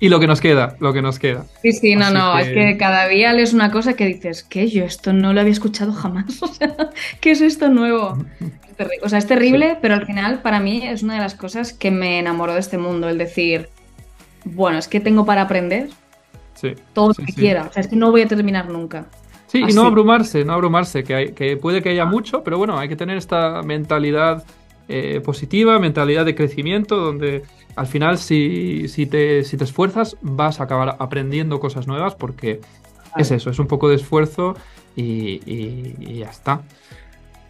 y 0.00 0.08
lo 0.08 0.20
que 0.20 0.26
nos 0.26 0.40
queda, 0.40 0.76
lo 0.80 0.92
que 0.92 1.02
nos 1.02 1.18
queda. 1.18 1.44
Sí, 1.62 1.72
sí, 1.72 1.96
no, 1.96 2.04
Así 2.06 2.14
no, 2.14 2.34
que- 2.36 2.40
es 2.42 2.48
que 2.48 2.76
cada 2.78 3.08
día 3.08 3.32
lees 3.32 3.52
una 3.54 3.70
cosa 3.70 3.94
que 3.94 4.06
dices, 4.06 4.42
¿qué? 4.42 4.68
Yo 4.68 4.84
esto 4.84 5.12
no 5.12 5.32
lo 5.32 5.40
había 5.40 5.52
escuchado 5.52 5.92
jamás. 5.92 6.42
O 6.42 6.46
sea, 6.48 6.74
¿qué 7.20 7.30
es 7.32 7.40
esto 7.40 7.68
nuevo? 7.68 8.18
O 9.02 9.08
sea, 9.08 9.18
es 9.18 9.26
terrible, 9.26 9.76
pero 9.82 9.94
al 9.94 10.06
final 10.06 10.40
para 10.40 10.58
mí 10.60 10.82
es 10.86 11.02
una 11.02 11.14
de 11.14 11.20
las 11.20 11.34
cosas 11.34 11.72
que 11.72 11.90
me 11.90 12.18
enamoró 12.18 12.54
de 12.54 12.60
este 12.60 12.78
mundo, 12.78 13.08
el 13.08 13.18
decir, 13.18 13.68
bueno, 14.44 14.78
es 14.78 14.88
que 14.88 15.00
tengo 15.00 15.24
para 15.26 15.42
aprender 15.42 15.88
Sí. 16.54 16.74
todo 16.92 17.12
Sí, 17.14 17.22
lo 17.22 17.26
que 17.26 17.32
quiera, 17.34 17.66
o 17.68 17.72
sea, 17.72 17.80
es 17.82 17.88
que 17.88 17.96
no 17.96 18.10
voy 18.10 18.22
a 18.22 18.26
terminar 18.28 18.68
nunca. 18.68 19.06
Sí, 19.50 19.64
y 19.68 19.72
no 19.72 19.82
abrumarse, 19.84 20.44
no 20.44 20.52
abrumarse, 20.52 21.02
que, 21.02 21.14
hay- 21.14 21.32
que 21.32 21.56
puede 21.56 21.82
que 21.82 21.88
haya 21.90 22.04
mucho, 22.04 22.44
pero 22.44 22.56
bueno, 22.58 22.78
hay 22.78 22.88
que 22.88 22.96
tener 22.96 23.16
esta 23.16 23.62
mentalidad 23.62 24.44
eh, 24.88 25.20
positiva, 25.24 25.78
mentalidad 25.78 26.24
de 26.24 26.34
crecimiento, 26.34 26.96
donde 26.96 27.42
al 27.76 27.86
final 27.86 28.18
si, 28.18 28.86
si 28.88 29.06
te, 29.06 29.42
si 29.44 29.56
te 29.56 29.64
esfuerzas 29.64 30.16
vas 30.20 30.60
a 30.60 30.64
acabar 30.64 30.96
aprendiendo 30.98 31.58
cosas 31.60 31.86
nuevas 31.86 32.14
porque 32.14 32.60
es 33.16 33.30
eso, 33.30 33.50
es 33.50 33.58
un 33.58 33.66
poco 33.66 33.88
de 33.88 33.96
esfuerzo 33.96 34.54
y, 34.96 35.40
y- 35.46 35.96
y 36.00 36.14
ya 36.18 36.30
está. 36.30 36.62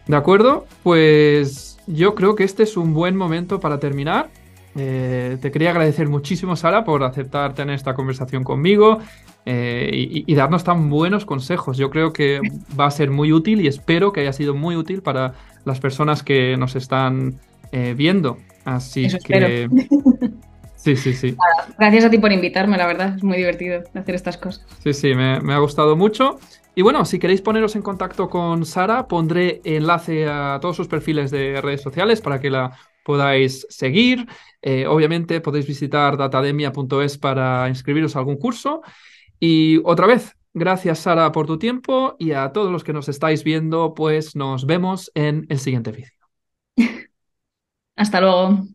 ¿De 0.07 0.15
acuerdo? 0.15 0.65
Pues 0.83 1.77
yo 1.87 2.15
creo 2.15 2.35
que 2.35 2.43
este 2.43 2.63
es 2.63 2.77
un 2.77 2.93
buen 2.93 3.15
momento 3.15 3.59
para 3.59 3.79
terminar. 3.79 4.29
Eh, 4.75 5.37
te 5.41 5.51
quería 5.51 5.71
agradecer 5.71 6.07
muchísimo, 6.07 6.55
Sara, 6.55 6.83
por 6.83 7.03
aceptar 7.03 7.53
tener 7.53 7.75
esta 7.75 7.93
conversación 7.93 8.43
conmigo 8.43 8.99
eh, 9.45 9.89
y, 9.91 10.31
y 10.31 10.35
darnos 10.35 10.63
tan 10.63 10.89
buenos 10.89 11.25
consejos. 11.25 11.77
Yo 11.77 11.89
creo 11.89 12.13
que 12.13 12.39
va 12.79 12.85
a 12.85 12.91
ser 12.91 13.09
muy 13.11 13.33
útil 13.33 13.61
y 13.61 13.67
espero 13.67 14.11
que 14.11 14.21
haya 14.21 14.33
sido 14.33 14.53
muy 14.53 14.75
útil 14.75 15.01
para 15.01 15.33
las 15.65 15.79
personas 15.79 16.23
que 16.23 16.57
nos 16.57 16.75
están 16.75 17.39
eh, 17.71 17.93
viendo. 17.97 18.37
Así 18.65 19.05
Eso 19.05 19.17
que... 19.23 19.67
Sí, 20.75 20.95
sí, 20.95 21.13
sí. 21.13 21.35
Gracias 21.77 22.05
a 22.05 22.09
ti 22.09 22.17
por 22.17 22.31
invitarme, 22.31 22.75
la 22.75 22.87
verdad, 22.87 23.13
es 23.15 23.23
muy 23.23 23.37
divertido 23.37 23.83
hacer 23.93 24.15
estas 24.15 24.35
cosas. 24.37 24.65
Sí, 24.83 24.93
sí, 24.93 25.13
me, 25.13 25.39
me 25.39 25.53
ha 25.53 25.59
gustado 25.59 25.95
mucho. 25.95 26.39
Y 26.73 26.81
bueno, 26.81 27.05
si 27.05 27.19
queréis 27.19 27.41
poneros 27.41 27.75
en 27.75 27.83
contacto 27.83 28.29
con 28.29 28.65
Sara, 28.65 29.07
pondré 29.07 29.61
enlace 29.63 30.27
a 30.27 30.57
todos 30.59 30.75
sus 30.75 30.87
perfiles 30.87 31.29
de 31.29 31.61
redes 31.61 31.81
sociales 31.81 32.19
para 32.19 32.39
que 32.39 32.49
la 32.49 32.75
podáis 33.03 33.67
seguir. 33.69 34.25
Eh, 34.63 34.87
obviamente 34.87 35.41
podéis 35.41 35.67
visitar 35.67 36.17
datademia.es 36.17 37.17
para 37.19 37.67
inscribiros 37.69 38.15
a 38.15 38.19
algún 38.19 38.37
curso. 38.37 38.81
Y 39.43 39.79
otra 39.83 40.05
vez, 40.05 40.37
gracias 40.53 40.99
Sara 40.99 41.31
por 41.31 41.47
tu 41.47 41.57
tiempo 41.57 42.15
y 42.19 42.33
a 42.33 42.53
todos 42.53 42.71
los 42.71 42.83
que 42.83 42.93
nos 42.93 43.09
estáis 43.09 43.43
viendo, 43.43 43.95
pues 43.95 44.35
nos 44.35 44.67
vemos 44.67 45.11
en 45.15 45.47
el 45.49 45.57
siguiente 45.59 45.91
vídeo. 45.91 46.11
Hasta 47.95 48.21
luego. 48.21 48.67